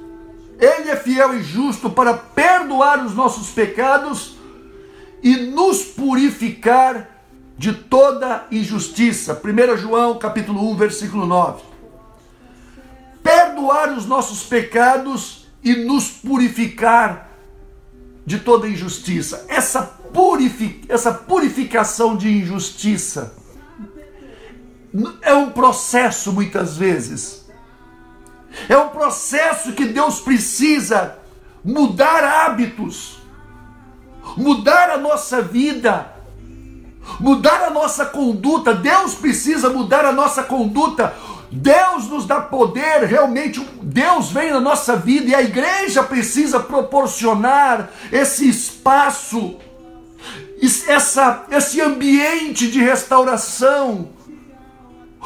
Ele 0.61 0.91
é 0.91 0.97
fiel 0.97 1.35
e 1.35 1.43
justo 1.43 1.91
para 1.91 2.15
perdoar 2.15 3.05
os 3.05 3.17
nossos 3.17 3.49
pecados 3.49 4.41
e 5.23 5.37
nos 5.37 5.85
purificar 5.85 7.09
de 7.57 7.73
toda 7.73 8.47
injustiça. 8.51 9.41
1 9.43 9.77
João 9.77 10.19
capítulo 10.19 10.71
1, 10.73 10.77
versículo 10.77 11.27
9. 11.27 11.63
Perdoar 13.23 13.93
os 13.93 14.05
nossos 14.05 14.43
pecados 14.43 15.47
e 15.63 15.75
nos 15.75 16.09
purificar 16.09 17.31
de 18.27 18.39
toda 18.41 18.69
injustiça. 18.69 19.47
Essa, 19.49 19.83
purific... 19.83 20.85
essa 20.89 21.13
purificação 21.13 22.17
de 22.17 22.29
injustiça 22.31 23.35
é 25.23 25.35
um 25.35 25.51
processo 25.51 26.33
muitas 26.33 26.77
vezes. 26.77 27.47
É 28.69 28.77
um 28.77 28.89
processo 28.89 29.73
que 29.73 29.87
Deus 29.87 30.21
precisa 30.21 31.17
mudar 31.65 32.23
hábitos, 32.23 33.22
mudar 34.37 34.91
a 34.91 34.99
nossa 34.99 35.41
vida, 35.41 36.13
mudar 37.19 37.65
a 37.65 37.71
nossa 37.71 38.07
conduta. 38.07 38.75
Deus 38.75 39.15
precisa 39.15 39.69
mudar 39.71 40.05
a 40.05 40.13
nossa 40.13 40.43
conduta. 40.43 41.15
Deus 41.51 42.09
nos 42.09 42.27
dá 42.27 42.41
poder, 42.41 43.05
realmente 43.05 43.61
Deus 43.83 44.33
vem 44.33 44.51
na 44.51 44.61
nossa 44.61 44.97
vida 44.97 45.29
e 45.29 45.35
a 45.35 45.43
igreja 45.43 46.03
precisa 46.03 46.59
proporcionar 46.59 47.91
esse 48.11 48.49
espaço, 48.49 49.57
essa, 50.89 51.45
esse 51.51 51.79
ambiente 51.79 52.71
de 52.71 52.81
restauração 52.81 54.09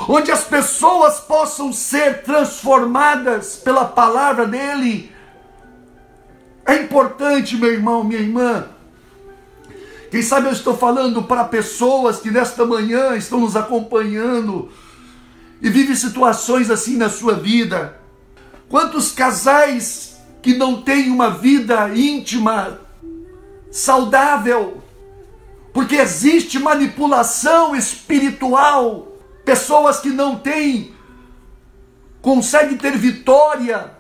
onde 0.09 0.31
as 0.31 0.45
pessoas 0.45 1.21
possam 1.21 1.73
ser 1.73 2.23
transformadas 2.23 3.57
pela 3.57 3.85
palavra 3.85 4.47
dele. 4.47 5.11
É 6.67 6.76
importante, 6.76 7.57
meu 7.57 7.73
irmão, 7.73 8.05
minha 8.05 8.21
irmã. 8.21 8.69
Quem 10.16 10.23
sabe 10.23 10.46
eu 10.46 10.52
estou 10.52 10.75
falando 10.75 11.25
para 11.25 11.44
pessoas 11.44 12.20
que 12.20 12.30
nesta 12.30 12.64
manhã 12.64 13.14
estão 13.16 13.38
nos 13.38 13.54
acompanhando 13.54 14.70
e 15.61 15.68
vivem 15.68 15.94
situações 15.94 16.70
assim 16.70 16.96
na 16.96 17.11
sua 17.11 17.35
vida. 17.35 18.00
Quantos 18.66 19.12
casais 19.12 20.16
que 20.40 20.55
não 20.55 20.81
têm 20.81 21.11
uma 21.11 21.29
vida 21.29 21.94
íntima 21.94 22.81
saudável, 23.70 24.83
porque 25.74 25.96
existe 25.96 26.59
manipulação 26.59 27.76
espiritual 27.76 29.18
pessoas 29.44 29.98
que 30.00 30.09
não 30.09 30.37
têm, 30.37 30.94
conseguem 32.22 32.79
ter 32.79 32.96
vitória 32.96 33.92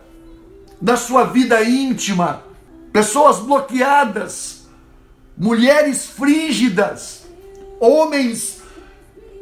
na 0.80 0.96
sua 0.96 1.24
vida 1.24 1.62
íntima, 1.62 2.42
pessoas 2.90 3.38
bloqueadas, 3.38 4.65
mulheres 5.36 6.06
frígidas, 6.06 7.24
homens 7.78 8.62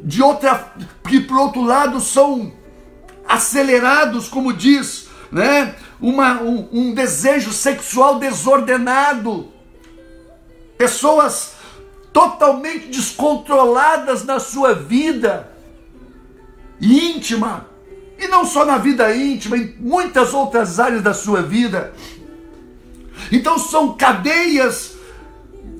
de 0.01 0.21
outra, 0.21 0.73
que 1.07 1.21
por 1.21 1.37
outro 1.37 1.63
lado 1.63 1.99
são 2.01 2.53
acelerados, 3.27 4.27
como 4.27 4.53
diz, 4.53 5.07
né? 5.31 5.75
Uma, 5.99 6.41
um, 6.41 6.67
um 6.71 6.93
desejo 6.93 7.51
sexual 7.51 8.19
desordenado, 8.19 9.51
pessoas 10.77 11.53
totalmente 12.11 12.87
descontroladas 12.87 14.23
na 14.23 14.39
sua 14.39 14.73
vida, 14.73 15.51
íntima, 16.79 17.67
e 18.17 18.27
não 18.27 18.45
só 18.45 18.65
na 18.65 18.77
vida 18.77 19.15
íntima, 19.15 19.57
em 19.57 19.75
muitas 19.79 20.33
outras 20.33 20.79
áreas 20.79 21.01
da 21.01 21.13
sua 21.13 21.41
vida. 21.41 21.93
Então 23.31 23.57
são 23.57 23.95
cadeias 23.95 24.94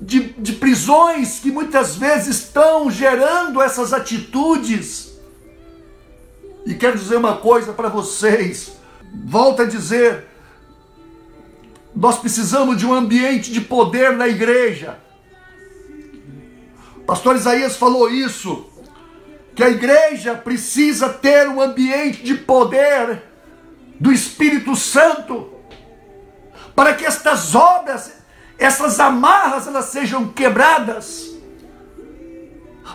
de, 0.05 0.33
de 0.37 0.53
prisões 0.53 1.39
que 1.39 1.51
muitas 1.51 1.95
vezes 1.95 2.37
estão 2.37 2.91
gerando 2.91 3.61
essas 3.61 3.91
atitudes. 3.91 5.13
E 6.65 6.75
quero 6.75 6.97
dizer 6.97 7.17
uma 7.17 7.37
coisa 7.37 7.73
para 7.73 7.89
vocês, 7.89 8.73
volto 9.25 9.63
a 9.63 9.65
dizer, 9.65 10.25
nós 11.95 12.19
precisamos 12.19 12.77
de 12.77 12.85
um 12.85 12.93
ambiente 12.93 13.51
de 13.51 13.61
poder 13.61 14.15
na 14.15 14.27
igreja. 14.27 14.99
pastor 17.07 17.35
Isaías 17.35 17.75
falou 17.75 18.09
isso 18.09 18.69
que 19.55 19.63
a 19.63 19.69
igreja 19.69 20.35
precisa 20.35 21.09
ter 21.09 21.47
um 21.47 21.61
ambiente 21.61 22.21
de 22.21 22.35
poder 22.35 23.23
do 23.99 24.11
Espírito 24.11 24.75
Santo, 24.75 25.49
para 26.75 26.93
que 26.93 27.05
estas 27.05 27.55
obras, 27.55 28.11
essas 28.57 28.99
amarras, 28.99 29.67
elas 29.67 29.85
sejam 29.85 30.27
quebradas, 30.27 31.31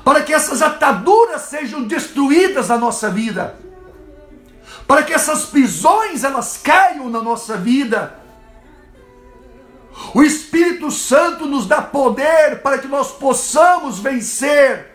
para 0.05 0.23
que 0.23 0.33
essas 0.33 0.63
ataduras 0.63 1.43
sejam 1.43 1.83
destruídas 1.85 2.69
na 2.69 2.79
nossa 2.79 3.11
vida, 3.11 3.57
para 4.87 5.03
que 5.03 5.13
essas 5.13 5.47
prisões 5.47 6.25
elas 6.25 6.61
caiam 6.63 7.09
na 7.09 7.23
nossa 7.23 7.57
vida. 7.57 8.19
O 10.15 10.23
Espírito 10.23 10.91
Santo 10.91 11.47
nos 11.47 11.67
dá 11.67 11.83
poder 11.83 12.63
para 12.63 12.79
que 12.79 12.89
nós 12.89 13.13
possamos 13.13 13.99
vencer 13.99 14.91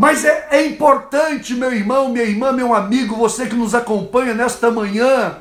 mas 0.00 0.24
é, 0.24 0.46
é 0.52 0.64
importante, 0.64 1.56
meu 1.56 1.72
irmão, 1.72 2.10
minha 2.10 2.24
irmã, 2.24 2.52
meu 2.52 2.72
amigo, 2.72 3.16
você 3.16 3.48
que 3.48 3.56
nos 3.56 3.74
acompanha 3.74 4.32
nesta 4.32 4.70
manhã, 4.70 5.38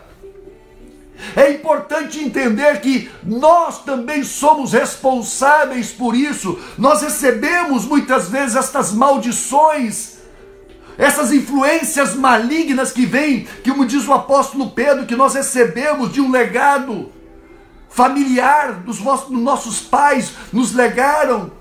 é 1.36 1.52
importante 1.52 2.20
entender 2.20 2.80
que 2.82 3.10
nós 3.24 3.84
também 3.84 4.24
somos 4.24 4.74
responsáveis 4.74 5.92
por 5.92 6.16
isso. 6.16 6.60
Nós 6.78 7.02
recebemos 7.02 7.86
muitas 7.86 8.30
vezes 8.30 8.56
estas 8.56 8.92
maldições, 8.92 10.18
essas 10.98 11.32
influências 11.32 12.16
malignas 12.16 12.92
que 12.92 13.06
vêm, 13.06 13.48
que 13.64 13.72
como 13.72 13.86
diz 13.86 14.08
o 14.08 14.14
apóstolo 14.14 14.72
Pedro, 14.72 15.06
que 15.06 15.16
nós 15.16 15.34
recebemos 15.34 16.12
de 16.12 16.22
um 16.22 16.32
legado 16.32 17.12
familiar 17.90 18.74
dos 18.74 19.00
nossos 19.00 19.80
pais, 19.80 20.34
nos 20.52 20.74
legaram. 20.74 21.52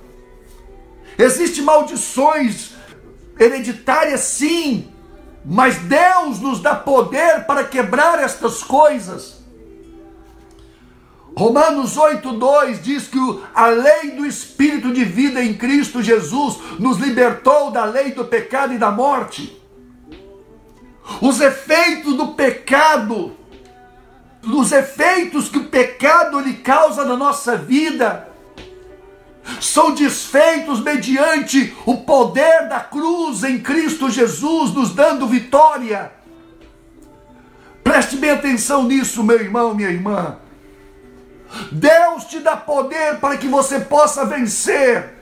Existem 1.19 1.65
maldições 1.65 2.73
hereditária, 3.39 4.19
sim, 4.19 4.93
mas 5.45 5.77
Deus 5.77 6.41
nos 6.41 6.61
dá 6.61 6.75
poder 6.75 7.47
para 7.47 7.65
quebrar 7.65 8.19
estas 8.23 8.63
coisas. 8.63 9.36
Romanos 11.39 11.99
8,2 11.99 12.81
diz 12.81 13.09
que 13.09 13.19
a 13.55 13.67
lei 13.67 14.13
do 14.13 14.25
Espírito 14.25 14.91
de 14.91 15.05
vida 15.05 15.45
em 15.45 15.53
Cristo 15.53 16.03
Jesus 16.03 16.57
nos 16.79 16.97
libertou 16.97 17.71
da 17.71 17.85
lei 17.85 18.13
do 18.13 18.25
pecado 18.25 18.73
e 18.73 18.79
da 18.79 18.91
morte. 18.91 19.63
Os 21.21 21.39
efeitos 21.43 22.15
do 22.15 22.29
pecado, 22.29 23.37
os 24.43 24.73
efeitos 24.73 25.51
que 25.51 25.59
o 25.59 25.65
pecado 25.65 26.41
lhe 26.41 26.55
causa 26.55 27.05
na 27.05 27.19
nossa 27.19 27.55
vida, 27.55 28.31
são 29.61 29.95
desfeitos 29.95 30.81
mediante 30.81 31.77
o 31.85 31.99
poder 31.99 32.67
da 32.67 32.81
cruz 32.81 33.45
em 33.45 33.61
Cristo 33.61 34.09
Jesus, 34.09 34.73
nos 34.73 34.95
dando 34.95 35.27
vitória. 35.27 36.13
Preste 37.85 38.17
bem 38.17 38.31
atenção 38.31 38.85
nisso, 38.85 39.23
meu 39.23 39.39
irmão, 39.39 39.75
minha 39.75 39.91
irmã. 39.91 40.39
Deus 41.71 42.25
te 42.25 42.41
dá 42.41 42.57
poder 42.57 43.19
para 43.19 43.37
que 43.37 43.49
você 43.49 43.81
possa 43.81 44.25
vencer. 44.25 45.17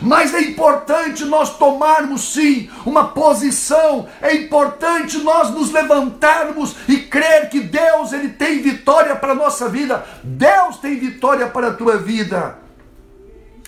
Mas 0.00 0.32
é 0.32 0.40
importante 0.40 1.24
nós 1.24 1.58
tomarmos 1.58 2.32
sim 2.32 2.70
uma 2.86 3.08
posição, 3.08 4.08
é 4.20 4.34
importante 4.34 5.18
nós 5.18 5.50
nos 5.50 5.70
levantarmos 5.70 6.74
e 6.88 6.96
crer 6.98 7.50
que 7.50 7.60
Deus 7.60 8.12
ele 8.12 8.30
tem 8.30 8.62
vitória 8.62 9.14
para 9.14 9.32
a 9.32 9.36
nossa 9.36 9.68
vida. 9.68 10.04
Deus 10.22 10.78
tem 10.78 10.98
vitória 10.98 11.48
para 11.48 11.68
a 11.68 11.74
tua 11.74 11.98
vida. 11.98 12.58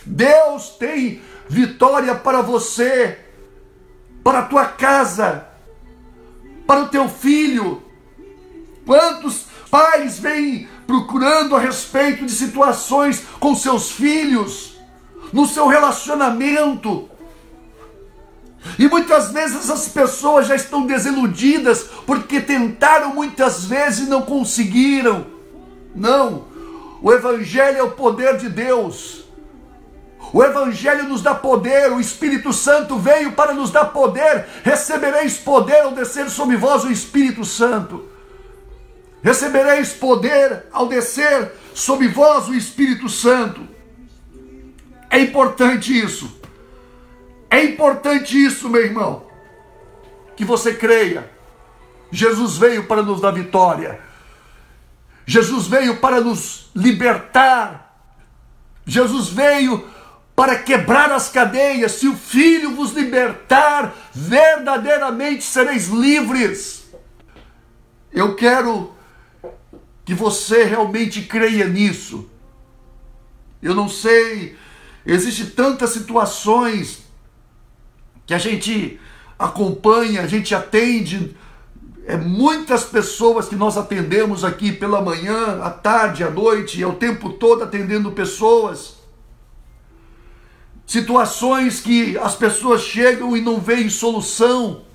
Deus 0.06 0.70
tem 0.70 1.20
vitória 1.48 2.14
para 2.14 2.40
você, 2.40 3.18
para 4.24 4.40
a 4.40 4.44
tua 4.46 4.64
casa, 4.64 5.46
para 6.66 6.82
o 6.82 6.88
teu 6.88 7.08
filho. 7.08 7.82
Quantos 8.86 9.46
pais 9.70 10.18
vêm 10.18 10.68
procurando 10.86 11.56
a 11.56 11.58
respeito 11.58 12.24
de 12.24 12.32
situações 12.32 13.22
com 13.40 13.54
seus 13.54 13.90
filhos? 13.90 14.76
no 15.32 15.46
seu 15.46 15.66
relacionamento. 15.66 17.08
E 18.78 18.88
muitas 18.88 19.30
vezes 19.30 19.70
as 19.70 19.88
pessoas 19.88 20.46
já 20.48 20.56
estão 20.56 20.86
desiludidas 20.86 21.84
porque 22.04 22.40
tentaram 22.40 23.14
muitas 23.14 23.64
vezes 23.64 24.06
e 24.06 24.10
não 24.10 24.22
conseguiram. 24.22 25.26
Não, 25.94 26.46
o 27.00 27.12
Evangelho 27.12 27.78
é 27.78 27.82
o 27.82 27.92
poder 27.92 28.36
de 28.38 28.48
Deus. 28.48 29.24
O 30.32 30.42
Evangelho 30.42 31.08
nos 31.08 31.22
dá 31.22 31.34
poder, 31.34 31.92
o 31.92 32.00
Espírito 32.00 32.52
Santo 32.52 32.98
veio 32.98 33.32
para 33.32 33.54
nos 33.54 33.70
dar 33.70 33.86
poder. 33.86 34.46
Recebereis 34.64 35.36
poder 35.36 35.82
ao 35.82 35.92
descer 35.92 36.28
sobre 36.28 36.56
vós 36.56 36.82
o 36.82 36.90
Espírito 36.90 37.44
Santo. 37.44 38.04
Recebereis 39.26 39.92
poder 39.92 40.66
ao 40.70 40.86
descer 40.86 41.50
sobre 41.74 42.06
vós 42.06 42.46
o 42.46 42.54
Espírito 42.54 43.08
Santo. 43.08 43.66
É 45.10 45.18
importante 45.18 45.92
isso. 45.98 46.40
É 47.50 47.64
importante 47.64 48.40
isso, 48.40 48.70
meu 48.70 48.84
irmão. 48.84 49.26
Que 50.36 50.44
você 50.44 50.74
creia. 50.74 51.28
Jesus 52.08 52.56
veio 52.56 52.84
para 52.84 53.02
nos 53.02 53.20
dar 53.20 53.32
vitória. 53.32 53.98
Jesus 55.26 55.66
veio 55.66 55.96
para 55.96 56.20
nos 56.20 56.70
libertar. 56.72 57.98
Jesus 58.86 59.26
veio 59.26 59.88
para 60.36 60.54
quebrar 60.54 61.10
as 61.10 61.28
cadeias. 61.28 61.90
Se 61.90 62.06
o 62.06 62.14
Filho 62.14 62.76
vos 62.76 62.92
libertar, 62.92 63.92
verdadeiramente 64.14 65.42
sereis 65.42 65.88
livres. 65.88 66.86
Eu 68.12 68.36
quero 68.36 68.94
que 70.06 70.14
você 70.14 70.64
realmente 70.64 71.20
creia 71.22 71.68
nisso. 71.68 72.30
Eu 73.60 73.74
não 73.74 73.88
sei 73.88 74.56
Existem 75.06 75.46
tantas 75.46 75.90
situações 75.90 77.04
que 78.26 78.34
a 78.34 78.38
gente 78.38 78.98
acompanha, 79.38 80.22
a 80.22 80.26
gente 80.26 80.52
atende, 80.52 81.36
é 82.04 82.16
muitas 82.16 82.82
pessoas 82.82 83.48
que 83.48 83.54
nós 83.54 83.76
atendemos 83.76 84.42
aqui 84.42 84.72
pela 84.72 85.00
manhã, 85.00 85.62
à 85.62 85.70
tarde, 85.70 86.24
à 86.24 86.30
noite, 86.30 86.82
é 86.82 86.86
o 86.86 86.94
tempo 86.94 87.30
todo 87.34 87.62
atendendo 87.62 88.10
pessoas. 88.10 88.96
Situações 90.84 91.80
que 91.80 92.18
as 92.18 92.34
pessoas 92.34 92.82
chegam 92.82 93.36
e 93.36 93.40
não 93.40 93.60
veem 93.60 93.88
solução. 93.88 94.85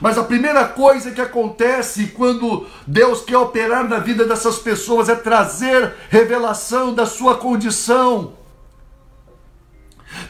Mas 0.00 0.18
a 0.18 0.24
primeira 0.24 0.66
coisa 0.66 1.10
que 1.10 1.20
acontece 1.20 2.08
quando 2.08 2.66
Deus 2.86 3.22
quer 3.22 3.38
operar 3.38 3.88
na 3.88 3.98
vida 3.98 4.24
dessas 4.24 4.58
pessoas 4.58 5.08
é 5.08 5.14
trazer 5.14 5.94
revelação 6.10 6.94
da 6.94 7.06
sua 7.06 7.36
condição. 7.36 8.34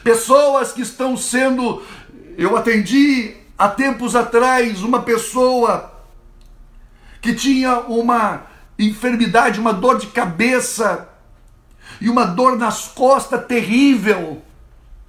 Pessoas 0.03 0.71
que 0.71 0.81
estão 0.81 1.15
sendo. 1.17 1.81
Eu 2.37 2.57
atendi 2.57 3.35
há 3.57 3.69
tempos 3.69 4.15
atrás 4.15 4.83
uma 4.83 5.01
pessoa 5.01 5.91
que 7.21 7.33
tinha 7.33 7.79
uma 7.81 8.43
enfermidade, 8.77 9.59
uma 9.59 9.73
dor 9.73 9.97
de 9.97 10.07
cabeça 10.07 11.09
e 12.01 12.09
uma 12.09 12.25
dor 12.25 12.57
nas 12.57 12.87
costas 12.87 13.45
terrível. 13.45 14.41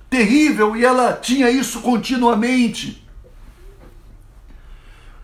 Terrível, 0.08 0.76
e 0.76 0.84
ela 0.84 1.12
tinha 1.12 1.50
isso 1.50 1.80
continuamente. 1.80 3.05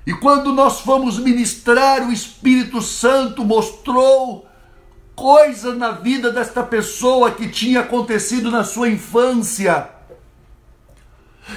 E 0.06 0.12
quando 0.12 0.52
nós 0.52 0.80
fomos 0.80 1.18
ministrar, 1.18 2.06
o 2.08 2.12
Espírito 2.12 2.80
Santo 2.82 3.44
mostrou 3.44 4.48
coisas 5.14 5.76
na 5.76 5.92
vida 5.92 6.30
desta 6.32 6.62
pessoa 6.62 7.30
que 7.30 7.48
tinha 7.48 7.80
acontecido 7.80 8.50
na 8.50 8.64
sua 8.64 8.88
infância. 8.88 9.88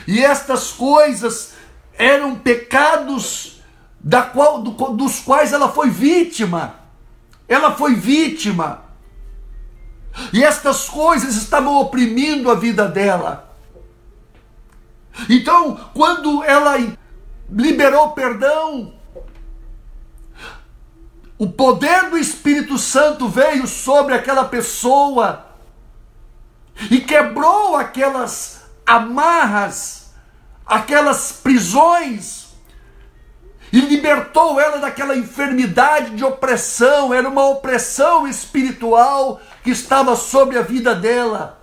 E 0.08 0.24
estas 0.24 0.72
coisas 0.72 1.54
eram 1.98 2.36
pecados 2.36 3.62
da 4.00 4.22
qual, 4.22 4.62
do, 4.62 4.72
dos 4.94 5.20
quais 5.20 5.52
ela 5.52 5.70
foi 5.70 5.90
vítima. 5.90 6.76
Ela 7.48 7.72
foi 7.72 7.96
vítima. 7.96 8.84
E 10.32 10.44
estas 10.44 10.88
coisas 10.88 11.36
estavam 11.36 11.76
oprimindo 11.78 12.52
a 12.52 12.56
vida 12.56 12.88
dela. 12.88 13.56
Então, 15.30 15.80
quando 15.94 16.44
ela 16.44 16.78
liberou 17.50 18.12
perdão. 18.12 18.94
O 21.38 21.50
poder 21.50 22.10
do 22.10 22.18
Espírito 22.18 22.78
Santo 22.78 23.28
veio 23.28 23.68
sobre 23.68 24.14
aquela 24.14 24.46
pessoa 24.46 25.46
e 26.90 27.00
quebrou 27.02 27.76
aquelas 27.76 28.62
amarras, 28.86 30.14
aquelas 30.66 31.32
prisões 31.32 32.46
e 33.72 33.82
libertou 33.82 34.58
ela 34.58 34.78
daquela 34.78 35.18
enfermidade 35.18 36.12
de 36.12 36.24
opressão, 36.24 37.14
era 37.14 37.28
uma 37.28 37.46
opressão 37.46 38.26
espiritual 38.26 39.42
que 39.64 39.72
estava 39.72 40.16
sobre 40.16 40.58
a 40.58 40.62
vida 40.62 40.96
dela. 40.96 41.60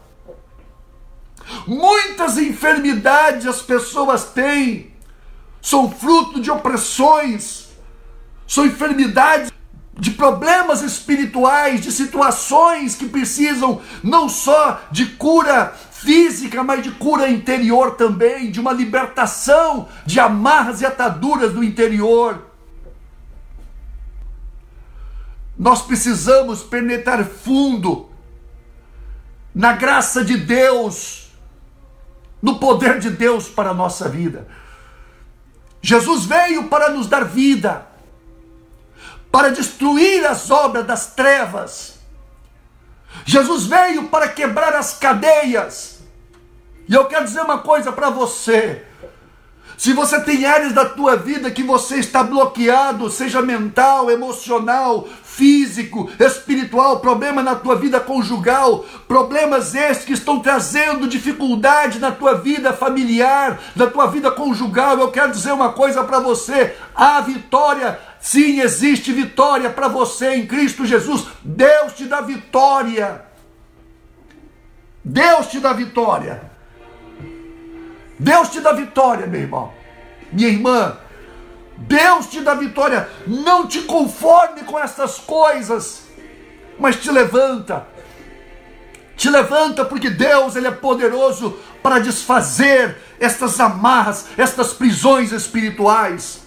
Muitas 1.66 2.36
enfermidades 2.36 3.46
as 3.46 3.62
pessoas 3.62 4.24
têm, 4.24 4.91
são 5.62 5.90
fruto 5.90 6.40
de 6.40 6.50
opressões, 6.50 7.68
são 8.46 8.66
enfermidades, 8.66 9.50
de 9.94 10.10
problemas 10.10 10.82
espirituais, 10.82 11.80
de 11.82 11.92
situações 11.92 12.94
que 12.94 13.08
precisam 13.08 13.80
não 14.02 14.28
só 14.28 14.80
de 14.90 15.06
cura 15.06 15.72
física, 15.92 16.64
mas 16.64 16.82
de 16.82 16.90
cura 16.90 17.30
interior 17.30 17.92
também, 17.92 18.50
de 18.50 18.58
uma 18.58 18.72
libertação 18.72 19.88
de 20.04 20.18
amarras 20.18 20.80
e 20.80 20.86
ataduras 20.86 21.52
do 21.52 21.62
interior. 21.62 22.46
Nós 25.56 25.82
precisamos 25.82 26.62
penetrar 26.62 27.24
fundo 27.24 28.10
na 29.54 29.74
graça 29.74 30.24
de 30.24 30.38
Deus, 30.38 31.30
no 32.40 32.58
poder 32.58 32.98
de 32.98 33.10
Deus 33.10 33.48
para 33.48 33.70
a 33.70 33.74
nossa 33.74 34.08
vida. 34.08 34.48
Jesus 35.82 36.24
veio 36.24 36.68
para 36.68 36.90
nos 36.90 37.08
dar 37.08 37.24
vida, 37.24 37.84
para 39.32 39.50
destruir 39.50 40.24
as 40.24 40.48
obras 40.48 40.86
das 40.86 41.06
trevas. 41.14 41.98
Jesus 43.24 43.66
veio 43.66 44.08
para 44.08 44.28
quebrar 44.28 44.74
as 44.76 44.94
cadeias. 44.94 45.98
E 46.88 46.94
eu 46.94 47.06
quero 47.06 47.24
dizer 47.24 47.42
uma 47.42 47.58
coisa 47.58 47.90
para 47.90 48.10
você. 48.10 48.86
Se 49.82 49.92
você 49.92 50.20
tem 50.20 50.46
áreas 50.46 50.72
da 50.72 50.84
tua 50.84 51.16
vida 51.16 51.50
que 51.50 51.64
você 51.64 51.96
está 51.96 52.22
bloqueado, 52.22 53.10
seja 53.10 53.42
mental, 53.42 54.08
emocional, 54.08 55.08
físico, 55.24 56.08
espiritual, 56.20 57.00
problema 57.00 57.42
na 57.42 57.56
tua 57.56 57.74
vida 57.74 57.98
conjugal, 57.98 58.84
problemas 59.08 59.74
esses 59.74 60.04
que 60.04 60.12
estão 60.12 60.38
trazendo 60.38 61.08
dificuldade 61.08 61.98
na 61.98 62.12
tua 62.12 62.34
vida 62.34 62.72
familiar, 62.72 63.60
na 63.74 63.88
tua 63.88 64.06
vida 64.06 64.30
conjugal, 64.30 65.00
eu 65.00 65.10
quero 65.10 65.32
dizer 65.32 65.50
uma 65.50 65.72
coisa 65.72 66.04
para 66.04 66.20
você: 66.20 66.76
a 66.94 67.20
vitória 67.20 67.98
Sim, 68.20 68.60
existe 68.60 69.12
vitória 69.12 69.68
para 69.68 69.88
você 69.88 70.36
em 70.36 70.46
Cristo 70.46 70.86
Jesus. 70.86 71.26
Deus 71.42 71.94
te 71.94 72.04
dá 72.04 72.20
vitória. 72.20 73.24
Deus 75.04 75.48
te 75.48 75.58
dá 75.58 75.72
vitória. 75.72 76.51
Deus 78.18 78.48
te 78.50 78.60
dá 78.60 78.72
vitória, 78.72 79.26
meu 79.26 79.40
irmão. 79.40 79.72
Minha 80.32 80.48
irmã, 80.48 80.96
Deus 81.76 82.26
te 82.26 82.40
dá 82.40 82.54
vitória. 82.54 83.08
Não 83.26 83.66
te 83.66 83.82
conforme 83.82 84.62
com 84.62 84.78
essas 84.78 85.18
coisas, 85.18 86.04
mas 86.78 86.96
te 86.96 87.10
levanta. 87.10 87.86
Te 89.16 89.28
levanta 89.28 89.84
porque 89.84 90.10
Deus 90.10 90.56
ele 90.56 90.66
é 90.66 90.70
poderoso 90.70 91.58
para 91.82 91.98
desfazer 91.98 92.96
estas 93.20 93.60
amarras, 93.60 94.26
estas 94.36 94.72
prisões 94.72 95.32
espirituais. 95.32 96.42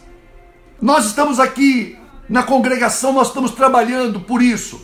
Nós 0.82 1.06
estamos 1.06 1.39
aqui 1.39 1.97
na 2.28 2.43
congregação 2.43 3.13
nós 3.13 3.28
estamos 3.28 3.51
trabalhando 3.51 4.19
por 4.19 4.41
isso. 4.41 4.82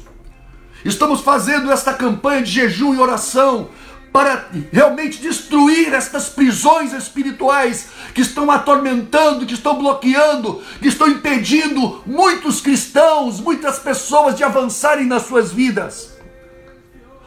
Estamos 0.86 1.22
fazendo 1.22 1.72
esta 1.72 1.94
campanha 1.94 2.42
de 2.42 2.52
jejum 2.52 2.94
e 2.96 3.00
oração 3.00 3.70
para 4.12 4.50
realmente 4.72 5.22
destruir 5.22 5.94
estas 5.94 6.28
prisões 6.28 6.92
espirituais 6.92 7.88
que 8.14 8.22
estão 8.22 8.52
atormentando, 8.52 9.46
que 9.46 9.54
estão 9.54 9.78
bloqueando, 9.78 10.62
que 10.82 10.90
estão 10.90 11.08
impedindo 11.08 12.04
muitos 12.06 12.60
cristãos, 12.60 13.40
muitas 13.40 13.80
pessoas 13.80 14.36
de 14.36 14.44
avançarem 14.44 15.06
nas 15.06 15.24
suas 15.24 15.52
vidas. 15.54 16.12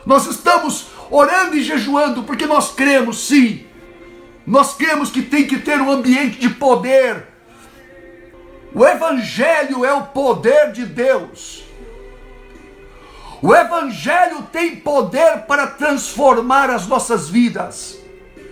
Nós 0.05 0.27
estamos 0.27 0.89
orando 1.11 1.57
e 1.57 1.63
jejuando 1.63 2.23
porque 2.25 2.47
nós 2.47 2.73
cremos, 2.73 3.27
sim. 3.27 3.65
Nós 4.47 4.75
cremos 4.75 5.11
que 5.11 5.23
tem 5.23 5.47
que 5.47 5.59
ter 5.59 5.81
um 5.81 5.91
ambiente 5.91 6.39
de 6.39 6.51
poder. 6.51 7.29
O 8.75 8.85
Evangelho 8.85 9.87
é 9.87 9.95
o 9.95 10.03
poder 10.03 10.71
de 10.73 10.85
Deus. 10.85 11.64
O 13.45 13.55
Evangelho 13.55 14.41
tem 14.51 14.75
poder 14.77 15.41
para 15.47 15.67
transformar 15.67 16.71
as 16.71 16.87
nossas 16.87 17.29
vidas. 17.29 17.99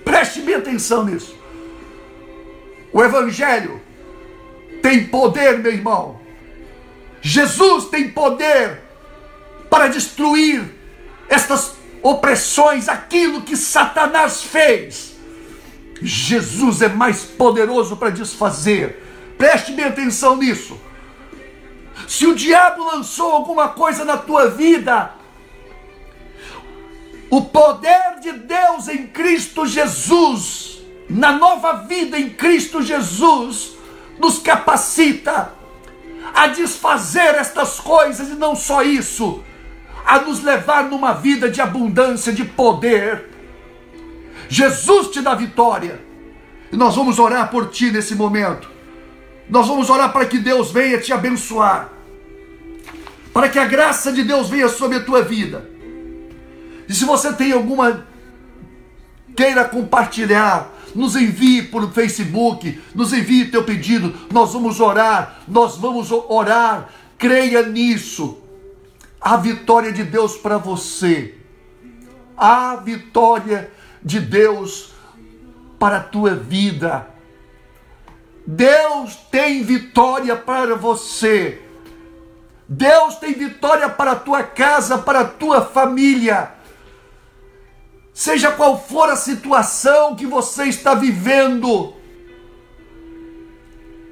Preste 0.05 0.43
bem 0.43 0.57
atenção 0.57 1.07
nisso. 1.07 1.35
O 2.93 3.03
Evangelho 3.03 3.81
tem 4.83 5.07
poder, 5.07 5.61
meu 5.61 5.73
irmão. 5.73 6.21
Jesus 7.23 7.87
tem 7.87 8.11
poder 8.11 8.83
para 9.71 9.89
destruir 9.89 10.63
estas 11.27 11.73
opressões, 12.03 12.87
aquilo 12.87 13.41
que 13.41 13.57
Satanás 13.57 14.43
fez. 14.43 15.15
Jesus 16.03 16.83
é 16.83 16.89
mais 16.91 17.25
poderoso 17.25 17.97
para 17.97 18.11
desfazer. 18.11 19.03
Preste 19.39 19.73
bem 19.73 19.87
atenção 19.87 20.37
nisso. 20.37 20.79
Se 22.07 22.27
o 22.27 22.35
diabo 22.35 22.85
lançou 22.85 23.33
alguma 23.33 23.69
coisa 23.69 24.05
na 24.05 24.17
tua 24.17 24.49
vida, 24.49 25.13
o 27.31 27.43
poder 27.43 28.21
de 28.21 28.33
Deus 28.33 28.89
em 28.89 29.07
Cristo 29.07 29.67
Jesus, 29.67 30.83
na 31.09 31.33
nova 31.33 31.85
vida 31.85 32.19
em 32.19 32.31
Cristo 32.31 32.83
Jesus, 32.83 33.73
nos 34.19 34.39
capacita 34.39 35.53
a 36.35 36.47
desfazer 36.49 37.35
estas 37.35 37.81
coisas 37.81 38.29
e 38.29 38.35
não 38.35 38.55
só 38.55 38.83
isso, 38.83 39.43
a 40.05 40.19
nos 40.21 40.43
levar 40.43 40.85
numa 40.85 41.13
vida 41.13 41.51
de 41.51 41.61
abundância, 41.61 42.33
de 42.33 42.45
poder. 42.45 43.31
Jesus 44.49 45.09
te 45.09 45.21
dá 45.21 45.35
vitória. 45.35 46.01
E 46.71 46.77
nós 46.77 46.97
vamos 46.97 47.19
orar 47.19 47.51
por 47.51 47.69
ti 47.71 47.91
nesse 47.91 48.15
momento. 48.15 48.72
Nós 49.53 49.69
vamos 49.69 49.89
orar 49.89 50.13
para 50.13 50.27
que 50.27 50.39
Deus 50.39 50.73
venha 50.73 50.99
te 50.99 51.13
abençoar 51.13 51.93
para 53.33 53.49
que 53.49 53.59
a 53.59 53.65
graça 53.65 54.13
de 54.13 54.23
Deus 54.23 54.49
venha 54.51 54.69
sobre 54.69 54.99
a 54.99 55.05
tua 55.05 55.23
vida. 55.23 55.69
E 56.89 56.95
se 56.95 57.05
você 57.05 57.33
tem 57.33 57.53
alguma 57.53 58.07
queira 59.35 59.65
compartilhar, 59.65 60.71
nos 60.95 61.17
envie 61.17 61.63
por 61.63 61.91
Facebook, 61.91 62.79
nos 62.95 63.13
envie 63.13 63.47
teu 63.47 63.65
pedido, 63.65 64.15
nós 64.31 64.53
vamos 64.53 64.79
orar, 64.79 65.41
nós 65.49 65.79
vamos 65.79 66.11
orar, 66.13 66.91
creia 67.17 67.63
nisso. 67.63 68.39
A 69.19 69.37
vitória 69.37 69.93
de 69.93 70.05
Deus 70.05 70.37
para 70.37 70.59
você. 70.59 71.37
A 72.37 72.77
vitória 72.77 73.71
de 74.03 74.21
Deus 74.21 74.93
para 75.79 75.99
a 75.99 76.01
tua 76.01 76.35
vida. 76.35 77.09
Deus 78.47 79.17
tem 79.31 79.63
vitória 79.63 80.37
para 80.37 80.75
você. 80.75 81.61
Deus 82.69 83.17
tem 83.17 83.33
vitória 83.35 83.89
para 83.89 84.13
a 84.13 84.17
tua 84.17 84.43
casa, 84.43 84.99
para 84.99 85.21
a 85.21 85.25
tua 85.25 85.63
família. 85.63 86.53
Seja 88.13 88.53
qual 88.53 88.79
for 88.79 89.09
a 89.09 89.17
situação 89.17 90.15
que 90.15 90.27
você 90.27 90.65
está 90.65 90.95
vivendo, 90.95 91.95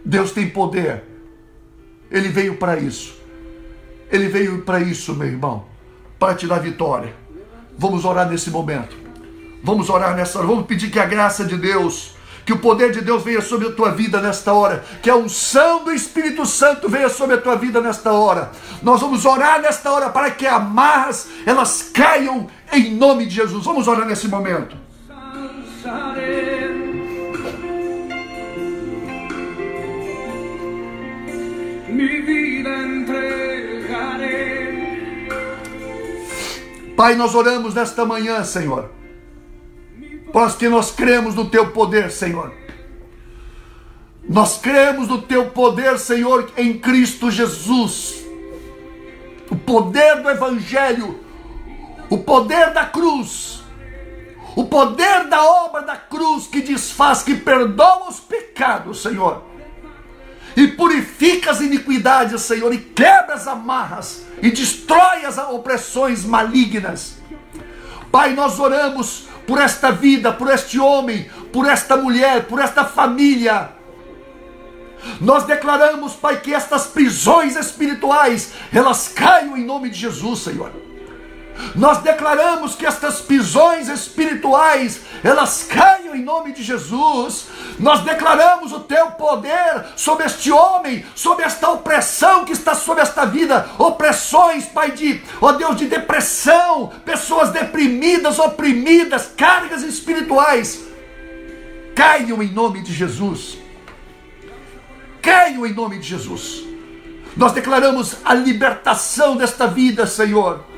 Deus 0.04 0.32
tem 0.32 0.48
poder. 0.48 1.04
Ele 2.10 2.28
veio 2.28 2.56
para 2.56 2.78
isso. 2.78 3.20
Ele 4.10 4.28
veio 4.28 4.62
para 4.62 4.80
isso, 4.80 5.14
meu 5.14 5.28
irmão, 5.28 5.66
para 6.18 6.34
te 6.34 6.46
dar 6.46 6.58
vitória. 6.58 7.14
Vamos 7.78 8.04
orar 8.04 8.28
nesse 8.28 8.50
momento. 8.50 8.96
Vamos 9.62 9.88
orar 9.88 10.16
nessa 10.16 10.38
hora. 10.38 10.48
Vamos 10.48 10.66
pedir 10.66 10.90
que 10.90 10.98
a 10.98 11.06
graça 11.06 11.44
de 11.44 11.56
Deus 11.56 12.16
que 12.50 12.54
o 12.54 12.58
poder 12.58 12.90
de 12.90 13.00
Deus 13.00 13.22
venha 13.22 13.40
sobre 13.40 13.68
a 13.68 13.70
tua 13.70 13.92
vida 13.92 14.20
nesta 14.20 14.52
hora. 14.52 14.82
Que 15.00 15.08
a 15.08 15.14
unção 15.14 15.84
do 15.84 15.92
Espírito 15.92 16.44
Santo 16.44 16.88
venha 16.88 17.08
sobre 17.08 17.36
a 17.36 17.40
tua 17.40 17.54
vida 17.54 17.80
nesta 17.80 18.12
hora. 18.12 18.50
Nós 18.82 19.00
vamos 19.00 19.24
orar 19.24 19.62
nesta 19.62 19.88
hora 19.92 20.10
para 20.10 20.32
que 20.32 20.48
amarras 20.48 21.28
elas 21.46 21.90
caiam 21.94 22.48
em 22.72 22.92
nome 22.96 23.26
de 23.26 23.36
Jesus. 23.36 23.64
Vamos 23.64 23.86
orar 23.86 24.04
nesse 24.04 24.26
momento. 24.26 24.76
Pai, 36.96 37.14
nós 37.14 37.32
oramos 37.32 37.74
nesta 37.74 38.04
manhã, 38.04 38.42
Senhor 38.42 38.99
porque 40.32 40.68
nós 40.68 40.90
cremos 40.90 41.34
no 41.34 41.48
teu 41.48 41.70
poder, 41.70 42.10
Senhor. 42.10 42.52
Nós 44.28 44.58
cremos 44.58 45.08
no 45.08 45.22
teu 45.22 45.50
poder, 45.50 45.98
Senhor, 45.98 46.50
em 46.56 46.78
Cristo 46.78 47.30
Jesus. 47.30 48.24
O 49.50 49.56
poder 49.56 50.22
do 50.22 50.30
Evangelho, 50.30 51.18
o 52.08 52.18
poder 52.18 52.72
da 52.72 52.84
cruz, 52.86 53.62
o 54.54 54.64
poder 54.64 55.26
da 55.26 55.44
obra 55.44 55.82
da 55.82 55.96
cruz 55.96 56.46
que 56.46 56.60
desfaz, 56.60 57.22
que 57.22 57.34
perdoa 57.34 58.08
os 58.08 58.20
pecados, 58.20 59.02
Senhor, 59.02 59.42
e 60.56 60.68
purifica 60.68 61.50
as 61.50 61.60
iniquidades, 61.60 62.42
Senhor, 62.42 62.72
e 62.72 62.78
quebra 62.78 63.34
as 63.34 63.48
amarras 63.48 64.24
e 64.42 64.50
destrói 64.50 65.24
as 65.24 65.38
opressões 65.38 66.24
malignas. 66.24 67.18
Pai, 68.10 68.32
nós 68.34 68.58
oramos 68.58 69.29
por 69.50 69.60
esta 69.60 69.90
vida, 69.90 70.32
por 70.32 70.48
este 70.48 70.78
homem, 70.78 71.28
por 71.52 71.66
esta 71.68 71.96
mulher, 71.96 72.46
por 72.46 72.60
esta 72.60 72.84
família. 72.84 73.72
Nós 75.20 75.42
declaramos, 75.42 76.12
Pai, 76.12 76.40
que 76.40 76.54
estas 76.54 76.86
prisões 76.86 77.56
espirituais, 77.56 78.52
elas 78.72 79.08
caiam 79.08 79.56
em 79.56 79.64
nome 79.66 79.90
de 79.90 79.98
Jesus, 79.98 80.38
Senhor. 80.38 80.70
Nós 81.74 81.98
declaramos 81.98 82.74
que 82.74 82.86
estas 82.86 83.20
prisões 83.20 83.88
espirituais, 83.88 85.00
elas 85.22 85.62
caiam 85.62 86.14
em 86.14 86.22
nome 86.22 86.52
de 86.52 86.62
Jesus. 86.62 87.46
Nós 87.78 88.02
declaramos 88.02 88.72
o 88.72 88.80
teu 88.80 89.12
poder 89.12 89.86
sobre 89.96 90.26
este 90.26 90.50
homem, 90.50 91.04
sobre 91.14 91.44
esta 91.44 91.70
opressão 91.70 92.44
que 92.44 92.52
está 92.52 92.74
sobre 92.74 93.02
esta 93.02 93.24
vida, 93.24 93.68
opressões, 93.78 94.66
Pai 94.66 94.92
de, 94.92 95.22
ó 95.40 95.52
Deus, 95.52 95.76
de 95.76 95.86
depressão, 95.86 96.92
pessoas 97.04 97.50
deprimidas, 97.50 98.38
oprimidas, 98.38 99.30
cargas 99.36 99.82
espirituais. 99.82 100.84
Caiam 101.94 102.42
em 102.42 102.52
nome 102.52 102.82
de 102.82 102.92
Jesus. 102.92 103.58
Caiam 105.22 105.66
em 105.66 105.72
nome 105.72 105.98
de 105.98 106.08
Jesus. 106.08 106.64
Nós 107.36 107.52
declaramos 107.52 108.16
a 108.24 108.34
libertação 108.34 109.36
desta 109.36 109.66
vida, 109.66 110.06
Senhor 110.06 110.70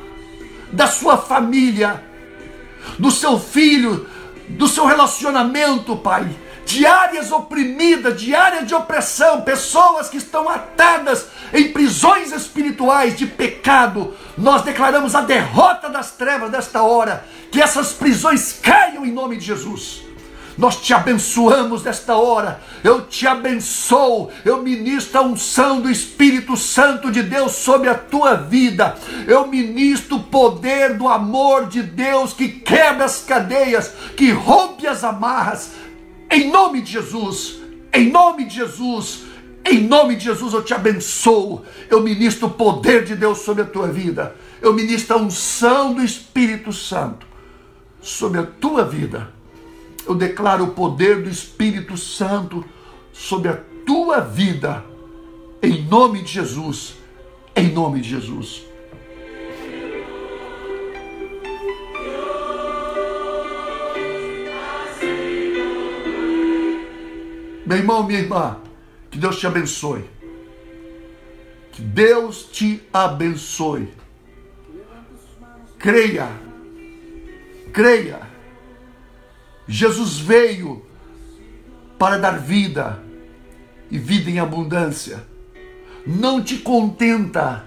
da 0.72 0.86
sua 0.86 1.18
família, 1.18 2.02
do 2.98 3.10
seu 3.10 3.38
filho, 3.38 4.08
do 4.48 4.66
seu 4.66 4.86
relacionamento, 4.86 5.96
Pai. 5.96 6.28
De 6.64 6.86
áreas 6.86 7.32
oprimidas, 7.32 8.20
de 8.20 8.34
áreas 8.34 8.66
de 8.66 8.74
opressão, 8.74 9.42
pessoas 9.42 10.08
que 10.08 10.16
estão 10.16 10.48
atadas 10.48 11.26
em 11.52 11.72
prisões 11.72 12.32
espirituais 12.32 13.16
de 13.16 13.26
pecado. 13.26 14.14
Nós 14.38 14.62
declaramos 14.62 15.14
a 15.14 15.20
derrota 15.20 15.90
das 15.90 16.12
trevas 16.12 16.50
desta 16.50 16.82
hora, 16.82 17.26
que 17.50 17.60
essas 17.60 17.92
prisões 17.92 18.58
caiam 18.62 19.04
em 19.04 19.12
nome 19.12 19.36
de 19.36 19.44
Jesus. 19.44 20.01
Nós 20.56 20.76
te 20.76 20.92
abençoamos 20.92 21.82
nesta 21.82 22.16
hora. 22.16 22.60
Eu 22.84 23.06
te 23.06 23.26
abençoo. 23.26 24.30
Eu 24.44 24.62
ministro 24.62 25.18
a 25.18 25.22
unção 25.22 25.80
do 25.80 25.90
Espírito 25.90 26.56
Santo 26.56 27.10
de 27.10 27.22
Deus 27.22 27.52
sobre 27.52 27.88
a 27.88 27.94
tua 27.94 28.34
vida. 28.34 28.94
Eu 29.26 29.46
ministro 29.46 30.16
o 30.16 30.22
poder 30.24 30.96
do 30.96 31.08
amor 31.08 31.66
de 31.66 31.82
Deus 31.82 32.32
que 32.32 32.48
quebra 32.48 33.04
as 33.04 33.22
cadeias, 33.22 33.92
que 34.16 34.30
rompe 34.30 34.86
as 34.86 35.02
amarras. 35.04 35.72
Em 36.30 36.50
nome 36.50 36.82
de 36.82 36.92
Jesus. 36.92 37.58
Em 37.92 38.10
nome 38.10 38.44
de 38.44 38.56
Jesus. 38.56 39.22
Em 39.64 39.80
nome 39.80 40.16
de 40.16 40.24
Jesus 40.24 40.52
eu 40.52 40.62
te 40.62 40.74
abençoo. 40.74 41.64
Eu 41.88 42.02
ministro 42.02 42.48
o 42.48 42.50
poder 42.50 43.04
de 43.04 43.16
Deus 43.16 43.38
sobre 43.38 43.62
a 43.62 43.66
tua 43.66 43.88
vida. 43.88 44.34
Eu 44.60 44.74
ministro 44.74 45.16
a 45.16 45.20
unção 45.20 45.94
do 45.94 46.02
Espírito 46.02 46.72
Santo 46.72 47.26
sobre 48.02 48.40
a 48.40 48.44
tua 48.44 48.84
vida 48.84 49.41
eu 50.06 50.14
declaro 50.14 50.64
o 50.64 50.70
poder 50.74 51.22
do 51.22 51.28
Espírito 51.28 51.96
Santo 51.96 52.64
sobre 53.12 53.48
a 53.48 53.56
tua 53.86 54.20
vida, 54.20 54.84
Em 55.62 55.84
nome 55.84 56.22
de 56.22 56.32
Jesus. 56.32 56.96
Em 57.54 57.70
nome 57.70 58.00
de 58.00 58.08
Jesus. 58.08 58.62
Meu 67.64 67.78
irmão, 67.78 68.02
minha 68.02 68.18
irmã, 68.18 68.60
que 69.10 69.18
Deus 69.18 69.38
te 69.38 69.46
abençoe. 69.46 70.04
Que 71.70 71.80
Deus 71.80 72.42
te 72.50 72.82
abençoe. 72.92 73.88
Creia. 75.78 76.28
Creia. 77.72 78.31
Jesus 79.66 80.18
veio 80.18 80.84
para 81.98 82.18
dar 82.18 82.38
vida 82.38 83.02
e 83.90 83.98
vida 83.98 84.30
em 84.30 84.38
abundância. 84.38 85.26
Não 86.06 86.42
te 86.42 86.58
contenta 86.58 87.64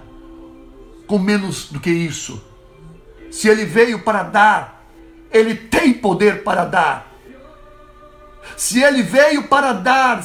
com 1.06 1.18
menos 1.18 1.70
do 1.70 1.80
que 1.80 1.90
isso. 1.90 2.42
Se 3.30 3.48
ele 3.48 3.64
veio 3.64 4.00
para 4.02 4.22
dar, 4.22 4.86
ele 5.30 5.54
tem 5.54 5.92
poder 5.92 6.42
para 6.42 6.64
dar. 6.64 7.12
Se 8.56 8.82
ele 8.82 9.02
veio 9.02 9.48
para 9.48 9.72
dar, 9.72 10.24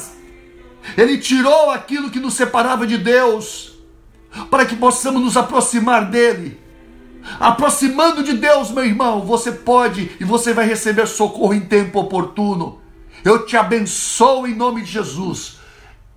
ele 0.96 1.18
tirou 1.18 1.70
aquilo 1.70 2.10
que 2.10 2.20
nos 2.20 2.34
separava 2.34 2.86
de 2.86 2.98
Deus, 2.98 3.78
para 4.50 4.64
que 4.64 4.76
possamos 4.76 5.22
nos 5.22 5.36
aproximar 5.36 6.10
dele. 6.10 6.61
Aproximando 7.38 8.22
de 8.22 8.34
Deus, 8.34 8.70
meu 8.70 8.84
irmão, 8.84 9.22
você 9.22 9.52
pode 9.52 10.10
e 10.20 10.24
você 10.24 10.52
vai 10.52 10.66
receber 10.66 11.06
socorro 11.06 11.54
em 11.54 11.60
tempo 11.60 12.00
oportuno. 12.00 12.80
Eu 13.24 13.46
te 13.46 13.56
abençoo 13.56 14.46
em 14.46 14.54
nome 14.54 14.82
de 14.82 14.90
Jesus. 14.90 15.58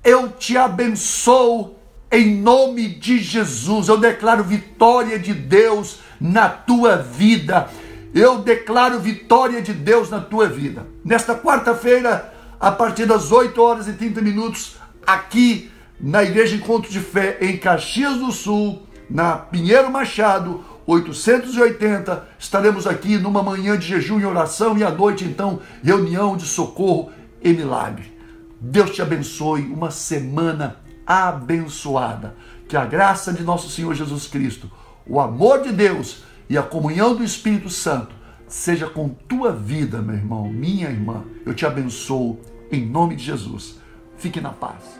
Eu 0.03 0.29
te 0.29 0.57
abençoo 0.57 1.75
em 2.11 2.35
nome 2.35 2.87
de 2.87 3.19
Jesus. 3.19 3.87
Eu 3.87 3.97
declaro 3.97 4.43
vitória 4.43 5.19
de 5.19 5.33
Deus 5.33 5.99
na 6.19 6.49
tua 6.49 6.97
vida. 6.97 7.69
Eu 8.13 8.39
declaro 8.39 8.99
vitória 8.99 9.61
de 9.61 9.73
Deus 9.73 10.09
na 10.09 10.21
tua 10.21 10.47
vida. 10.47 10.87
Nesta 11.03 11.35
quarta-feira, 11.35 12.33
a 12.59 12.71
partir 12.71 13.05
das 13.05 13.31
8 13.31 13.61
horas 13.61 13.87
e 13.87 13.93
30 13.93 14.21
minutos, 14.21 14.77
aqui 15.05 15.69
na 15.99 16.23
Igreja 16.23 16.55
Encontro 16.55 16.89
de 16.89 16.99
Fé, 16.99 17.37
em 17.41 17.57
Caxias 17.57 18.17
do 18.17 18.31
Sul, 18.31 18.83
na 19.09 19.35
Pinheiro 19.37 19.91
Machado, 19.91 20.63
880, 20.87 22.27
estaremos 22.37 22.85
aqui 22.85 23.17
numa 23.17 23.41
manhã 23.41 23.77
de 23.77 23.87
jejum 23.87 24.19
e 24.19 24.25
oração 24.25 24.77
e 24.77 24.83
à 24.83 24.91
noite, 24.91 25.23
então, 25.23 25.59
reunião 25.83 26.37
de 26.37 26.45
socorro 26.45 27.11
e 27.41 27.51
milagre. 27.53 28.15
Deus 28.61 28.91
te 28.91 29.01
abençoe, 29.01 29.61
uma 29.61 29.89
semana 29.91 30.77
abençoada. 31.05 32.35
Que 32.67 32.77
a 32.77 32.85
graça 32.85 33.33
de 33.33 33.43
nosso 33.43 33.69
Senhor 33.69 33.93
Jesus 33.93 34.27
Cristo, 34.27 34.71
o 35.07 35.19
amor 35.19 35.61
de 35.61 35.71
Deus, 35.71 36.23
e 36.49 36.57
a 36.57 36.63
comunhão 36.63 37.15
do 37.15 37.23
Espírito 37.23 37.69
Santo 37.69 38.15
seja 38.47 38.87
com 38.87 39.09
tua 39.09 39.51
vida, 39.51 40.01
meu 40.01 40.15
irmão, 40.15 40.47
minha 40.47 40.89
irmã. 40.89 41.23
Eu 41.45 41.53
te 41.53 41.65
abençoo 41.65 42.39
em 42.71 42.85
nome 42.85 43.15
de 43.15 43.23
Jesus. 43.23 43.79
Fique 44.17 44.39
na 44.39 44.49
paz. 44.49 44.99